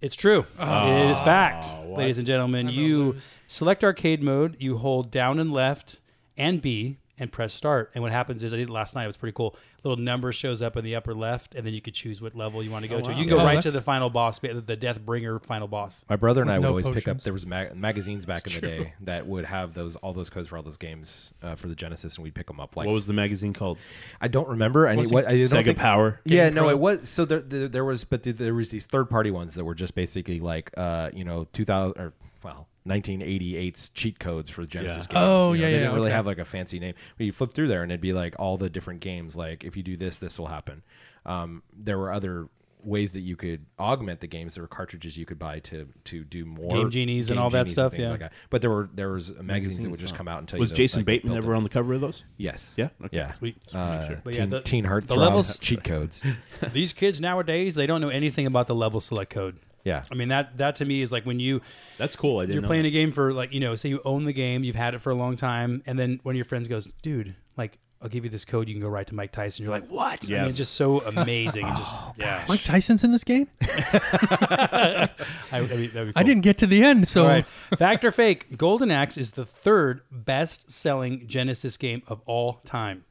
[0.00, 0.44] It's true.
[0.58, 0.88] Ah.
[0.88, 1.98] it is fact, ah, what?
[1.98, 2.66] ladies and gentlemen.
[2.68, 3.34] I'm gonna You lose.
[3.46, 4.56] select arcade mode.
[4.58, 6.00] You hold down and left
[6.36, 7.90] and B and press start.
[7.94, 9.04] And what happens is I did it last night.
[9.04, 9.54] It was pretty cool.
[9.84, 12.62] little number shows up in the upper left, and then you could choose what level
[12.62, 13.10] you want to go Oh, to.
[13.10, 13.16] wow.
[13.16, 16.04] You can go right that's- to the final boss, the Death Bringer final boss.
[16.08, 17.20] My brother and I would no always pick up.
[17.20, 20.46] There was mag- magazines back in the day that would have those all those codes
[20.48, 22.76] for all those games uh, for the Genesis, and we'd pick them up.
[22.76, 23.78] Like What was the magazine called?
[24.20, 24.86] I don't remember.
[24.86, 26.20] I, Was what, I don't Sega think- Power.
[26.24, 26.70] Yeah, Game no, Pro?
[26.70, 27.08] it was.
[27.10, 29.74] So there, there, there was, but there- there was these third party ones that were
[29.74, 32.12] just basically like, uh, you know, 2000 or
[32.44, 35.14] well, 1988's cheat codes for Genesis Yeah.
[35.20, 35.24] games.
[35.40, 36.16] Oh, you know, yeah, They yeah, didn't really okay.
[36.16, 36.94] have like a fancy name.
[37.16, 39.36] But you flip through there and it'd be like all the different games.
[39.36, 40.82] Like if you do this, this will happen.
[41.24, 42.48] Um, there were other
[42.84, 44.54] ways that you could augment the games.
[44.56, 47.50] There were cartridges you could buy to to do more Game Genies and Game all
[47.50, 48.10] that stuff, things yeah.
[48.10, 48.32] like that.
[48.50, 50.74] But there were there was magazines that would just come out and tell Was you.
[50.76, 52.24] the, Jason like, Bateman built ever up- on the cover of those?
[52.38, 52.74] Yes.
[52.76, 52.88] Yeah.
[53.04, 53.16] Okay.
[53.16, 53.32] Yeah.
[53.34, 53.56] Sweet.
[53.72, 54.20] Uh, sure.
[54.24, 56.20] But teen, yeah, the- teen Heart the Throb levels- cheat codes.
[56.72, 59.58] These kids nowadays, they don't know anything about the level select code.
[59.84, 60.04] Yeah.
[60.10, 61.60] I mean that that to me is like when you
[61.98, 62.38] That's cool.
[62.38, 62.88] I didn't you're know playing that.
[62.88, 65.10] a game for like you know say you own the game you've had it for
[65.10, 68.30] a long time and then one of your friends goes dude like i'll give you
[68.30, 70.48] this code you can go right to mike tyson you're like what I mean, Yes.
[70.50, 73.48] it's just so amazing and just Oh, yeah Mike Tyson's in this game.
[73.60, 75.08] I,
[75.50, 76.22] that'd be- that'd be I cool.
[76.24, 77.46] didn't get to the end, so all right
[77.78, 83.04] fact or fake golden axe is the third best selling genesis game of all time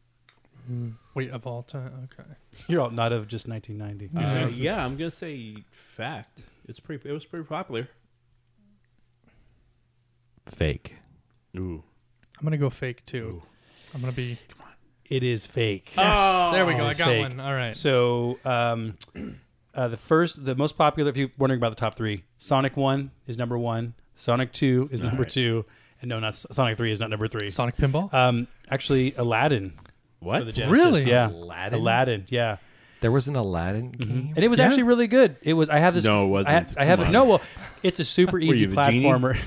[1.16, 2.08] wait of all time.
[2.14, 2.30] Okay.
[2.68, 6.44] you're all not of just 1990 Uh, yeah, I'm gonna say fact.
[6.68, 7.08] It's pretty.
[7.10, 7.90] It was pretty popular.
[10.46, 10.96] Fake.
[11.58, 11.84] Ooh.
[12.40, 13.42] I'm gonna go fake too.
[13.94, 14.38] I'm gonna be.
[14.50, 14.74] Come on.
[15.06, 16.86] It is fake Oh there we go.
[16.86, 17.22] I got fake.
[17.22, 17.40] one.
[17.40, 17.76] All right.
[17.76, 18.98] So, um,
[19.76, 23.12] uh, the first, the most popular, if you're wondering about the top three, Sonic 1
[23.28, 25.30] is number one, Sonic 2 is number right.
[25.30, 25.66] two,
[26.02, 27.50] and no, not Sonic 3 is not number three.
[27.50, 28.14] Sonic Pinball.
[28.14, 29.74] Um, actually, Aladdin.
[30.20, 30.54] What?
[30.54, 31.04] The Really?
[31.04, 31.30] Yeah.
[31.30, 31.80] Aladdin?
[31.80, 32.58] Aladdin, yeah.
[33.02, 34.10] There was an Aladdin mm-hmm.
[34.10, 34.34] game.
[34.36, 34.66] And it was Yeah.
[34.66, 35.36] actually really good.
[35.42, 36.06] It was, I have this.
[36.06, 36.78] No, it wasn't.
[36.78, 37.12] I have Come it.
[37.12, 37.42] No, well,
[37.84, 39.38] it's a super easy you, platformer.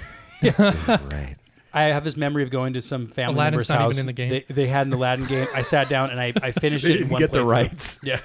[1.12, 1.36] right.
[1.72, 3.98] I have this memory of going to some family Aladdin's member's not even house.
[3.98, 4.28] in the game.
[4.30, 5.48] They, they had an Aladdin game.
[5.54, 7.98] I sat down and I, I finished it in one Get the rights.
[8.02, 8.20] Yeah.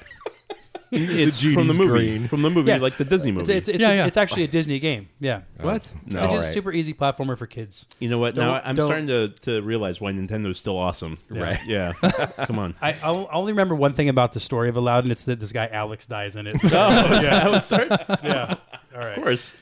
[0.92, 1.88] It's from the movie.
[1.88, 2.28] green.
[2.28, 2.82] From the movie, Yes.
[2.82, 3.54] like the Disney It's, movie.
[3.54, 4.06] it's, it's, Yeah, yeah.
[4.08, 5.10] it's actually a Disney game.
[5.20, 5.38] Yeah.
[5.60, 5.66] Uh, what?
[5.66, 5.76] No.
[5.76, 6.50] It's just Alright.
[6.50, 7.86] a super easy platformer for kids.
[8.00, 8.34] You know what?
[8.36, 11.18] Don't- now I'm don't- starting to, to realize why Nintendo's still awesome.
[11.30, 11.60] Right.
[11.66, 11.94] Yeah.
[12.46, 12.76] Come on.
[12.82, 15.12] I, I'll- I only remember one thing about the story of Aladdin.
[15.12, 16.56] It's that this guy Alex dies in it.
[16.64, 17.40] oh, yeah.
[17.42, 18.04] How it starts?
[18.24, 18.56] yeah.
[18.94, 19.18] All right.
[19.18, 19.54] Of course.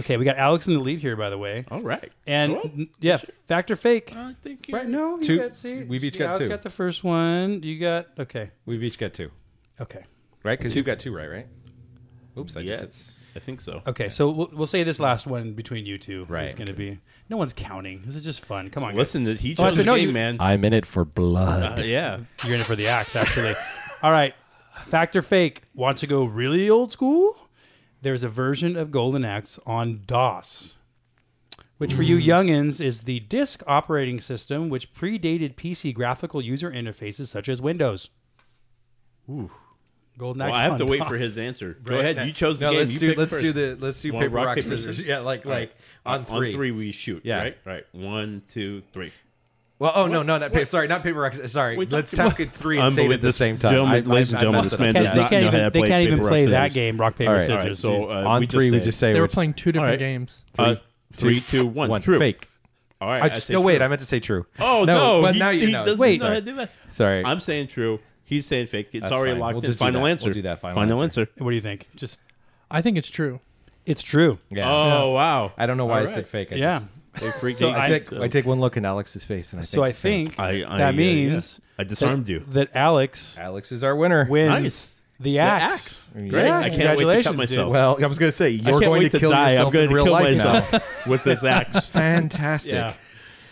[0.00, 1.64] Okay, we got Alex in the lead here, by the way.
[1.72, 2.12] All right.
[2.24, 3.18] And Well, n- yeah,
[3.48, 4.14] fact or fake?
[4.14, 4.88] I think you right?
[4.88, 5.82] No, you Two- got see.
[5.82, 6.48] we've each see, got Alex two.
[6.50, 7.64] got the first one.
[7.64, 8.50] You got okay.
[8.64, 9.32] We've each got two,
[9.80, 10.04] Okay.
[10.48, 10.58] Right?
[10.58, 11.28] Because you've got two, right?
[11.30, 11.46] Right.
[12.36, 12.80] Oops, I Yes.
[12.82, 13.14] just.
[13.36, 13.82] I think so.
[13.86, 16.56] Okay, so we'll, we'll say this last one between you two is Right.
[16.56, 16.98] going to be.
[17.28, 18.02] No one's counting.
[18.04, 18.70] This is just fun.
[18.70, 18.98] Come on, guys.
[18.98, 20.38] Listen, he Oh, I this no, you- man.
[20.40, 21.78] I'm in it for blood.
[21.78, 22.20] Uh, yeah.
[22.44, 23.54] You're in it for the axe, actually.
[24.02, 24.34] All right.
[24.86, 25.62] Fact or fake?
[25.74, 27.48] Want to go really old school?
[28.02, 30.78] There's a version of Golden Axe on DOS,
[31.78, 37.26] which for you youngins is the disk operating system, which predated PC graphical user interfaces
[37.26, 38.10] such as Windows.
[39.28, 39.50] Ooh.
[40.18, 41.08] Golden Well, I have to wait DOS.
[41.08, 41.76] for his answer.
[41.82, 42.04] Go Right.
[42.16, 42.26] ahead.
[42.26, 42.80] You chose the no, game.
[42.80, 43.42] let's you do pick let's first.
[43.42, 45.00] do the let's do paper rock, scissors.
[45.06, 45.60] Yeah, like All right.
[45.60, 46.48] like on three.
[46.48, 47.22] On three, we shoot.
[47.24, 47.38] Yeah.
[47.38, 47.56] Right.
[47.64, 47.84] Right.
[47.92, 49.12] One, two, three.
[49.78, 51.34] Well, oh no, no, not pa- sorry, not paper rock.
[51.34, 53.70] Sorry, Wait, let's talk- count it three and say it at the same time.
[53.70, 55.56] gentleman- I- ladies I- and gentlemen, this man does can't- not they can't know how
[55.58, 57.46] even, to they can't even paper, rock, play that game, rock, paper, All right.
[57.46, 57.84] scissors.
[57.84, 58.06] All right.
[58.08, 59.98] So uh, On we just three, we just say They were playing two different right.
[60.00, 60.42] games.
[60.58, 60.74] Uh,
[61.12, 61.88] Three, three, two, one.
[61.90, 62.02] one.
[62.02, 62.18] True.
[62.18, 62.48] Fake.
[63.00, 63.22] All right.
[63.22, 63.80] I I just, say no, wait.
[63.80, 64.44] I meant to say true.
[64.58, 65.22] Oh no!
[65.22, 65.84] but he, now you he know.
[65.84, 66.20] doesn't Wait.
[66.20, 66.70] know how to do that.
[66.90, 67.24] Sorry.
[67.24, 68.00] I'm saying true.
[68.28, 68.88] He's saying fake.
[68.92, 69.40] It's That's already fine.
[69.40, 69.66] locked We'll in.
[69.70, 70.10] just do Final that.
[70.10, 70.24] answer.
[70.26, 71.28] We'll do that final answer.
[71.38, 71.88] What do you think?
[71.96, 72.20] Just
[72.70, 73.40] I think it's true.
[73.86, 74.38] it's true.
[74.50, 74.70] yeah.
[74.70, 75.52] Oh wow!
[75.56, 76.28] I don't know why All I said right.
[76.28, 76.52] fake.
[76.52, 76.78] I yeah.
[76.80, 76.88] just-
[77.20, 79.62] They freaked So me I, take I take one look in Alex's face and I
[79.64, 81.80] So I think think I- I, that means yeah.
[81.80, 82.44] I disarmed that, you.
[82.50, 84.26] that Alex Alex is our winner.
[84.28, 85.00] wins Nice.
[85.18, 86.10] the The axe.
[86.12, 86.30] Great!
[86.44, 87.50] Yeah, I can't wait to congratulations, cut dude.
[87.50, 87.72] myself.
[87.72, 89.50] Well, I was going to say I you're can't going wait to kill die.
[89.52, 90.52] yourself I'm going in to real kill life now.
[90.60, 91.86] myself with this axe.
[91.86, 92.72] Fantastic.
[92.74, 92.94] Yeah.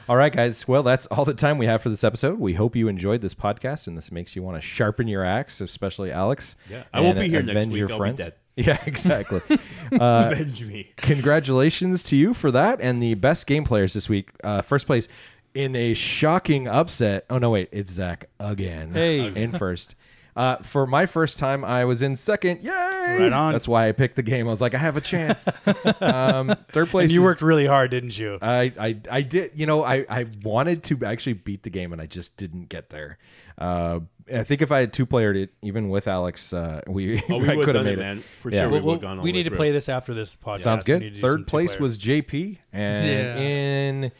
[0.08, 0.68] All right, guys.
[0.68, 2.38] Well, that's all the time we have for this episode.
[2.38, 5.60] We hope you enjoyed this podcast and this makes you want to sharpen your axe,
[5.60, 6.54] especially Alex.
[6.70, 6.84] Yeah.
[6.92, 7.76] I won't be here next week.
[7.76, 8.22] Your I'll friends.
[8.58, 9.42] Yeah, exactly.
[10.00, 10.90] uh, Avenge me.
[10.96, 14.30] congratulations to you for that and the best game players this week.
[14.42, 15.08] Uh, first place
[15.52, 17.26] in a shocking upset.
[17.28, 18.92] Oh no, wait, it's Zach again.
[18.94, 19.26] Hey.
[19.26, 19.94] in first.
[20.36, 22.62] Uh, for my first time, I was in second.
[22.62, 22.70] Yay!
[22.70, 23.52] Right on.
[23.52, 24.46] That's why I picked the game.
[24.46, 25.48] I was like, I have a chance.
[26.00, 27.04] um, third place.
[27.04, 28.38] And you is- worked really hard, didn't you?
[28.42, 29.52] I, I I did.
[29.54, 32.90] You know, I I wanted to actually beat the game, and I just didn't get
[32.90, 33.18] there.
[33.58, 37.38] Uh, I think if I had two playered it, even with Alex, uh, we Oh,
[37.38, 38.24] we I could have have done made it, man.
[38.40, 38.60] For Yeah.
[38.62, 39.56] sure, Well, we would well, have gone we need to through.
[39.56, 40.58] play this after this podcast.
[40.58, 41.00] Sounds good.
[41.00, 41.82] need to do some Third place two-player.
[41.82, 43.36] was JP, and Yeah.
[43.38, 44.12] in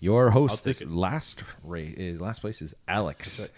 [0.00, 0.90] your host this it.
[0.90, 3.48] last rate is last place is Alex.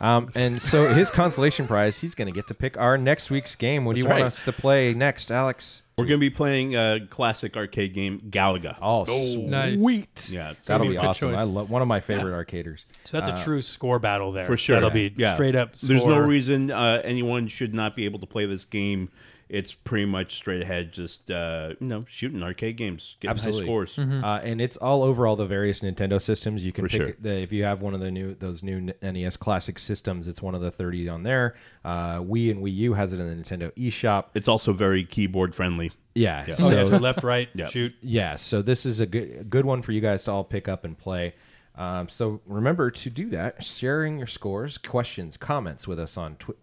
[0.00, 3.54] Um, and so his consolation prize, he's going to get to pick our next week's
[3.56, 3.84] game.
[3.84, 5.82] What do you That's want us to play next, Alex?
[5.96, 8.76] We're going to be playing a classic arcade game, Galaga.
[8.80, 9.04] Oh,
[9.48, 9.80] Nice.
[9.80, 10.28] sweet!
[10.30, 11.30] Yeah, it's that'll be be awesome.
[11.32, 11.40] choice.
[11.40, 12.84] I love one of my favorite arcaders.
[13.04, 14.44] So that's a true score battle there.
[14.44, 14.76] Uh, for sure.
[14.76, 15.34] That'll be Yeah.
[15.34, 15.74] straight up.
[15.74, 19.08] There's no reason uh, anyone should not be able to play this game.
[19.48, 23.60] It's pretty much straight ahead, just uh, you know, shooting arcade games, getting Absolutely.
[23.62, 23.98] high scores.
[23.98, 26.64] Uh, and it's all over all the various Nintendo systems.
[26.64, 27.12] You can For pick sure.
[27.20, 30.28] the, if you have one of the new those new NES classic systems.
[30.28, 31.54] It's one of the thirty on there.
[31.84, 34.26] Uh, Wii and Wii U has it in the Nintendo eShop.
[34.34, 35.92] It's also very keyboard friendly.
[36.14, 36.54] Yeah, Yeah.
[36.54, 37.68] so Oh, yeah, to left, right, Yeah.
[37.68, 37.94] shoot.
[38.02, 40.68] yeah, so this is a good a good one for you guys to all pick
[40.68, 41.34] up and play.
[41.78, 46.56] Um, so remember to do that, sharing your scores, questions, comments with us on twi-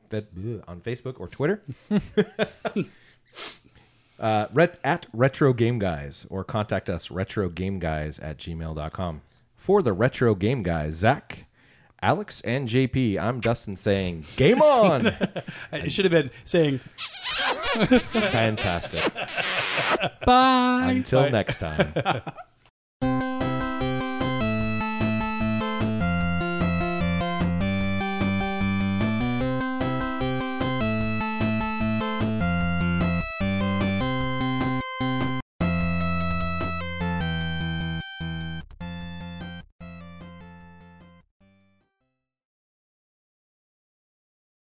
[0.68, 1.64] on Facebook or Twitter.
[4.20, 9.22] uh, ret- at Retro Game Guys or contact us retrogameguys at gmail.com.
[9.56, 11.46] For the Retro Game Guys, Zach,
[12.02, 15.16] Alex, and JP, I'm Dustin saying, Game on!
[15.72, 16.80] It should have been saying
[17.76, 19.14] Fantastic.
[20.26, 20.92] Bye.
[20.92, 21.94] Until next time.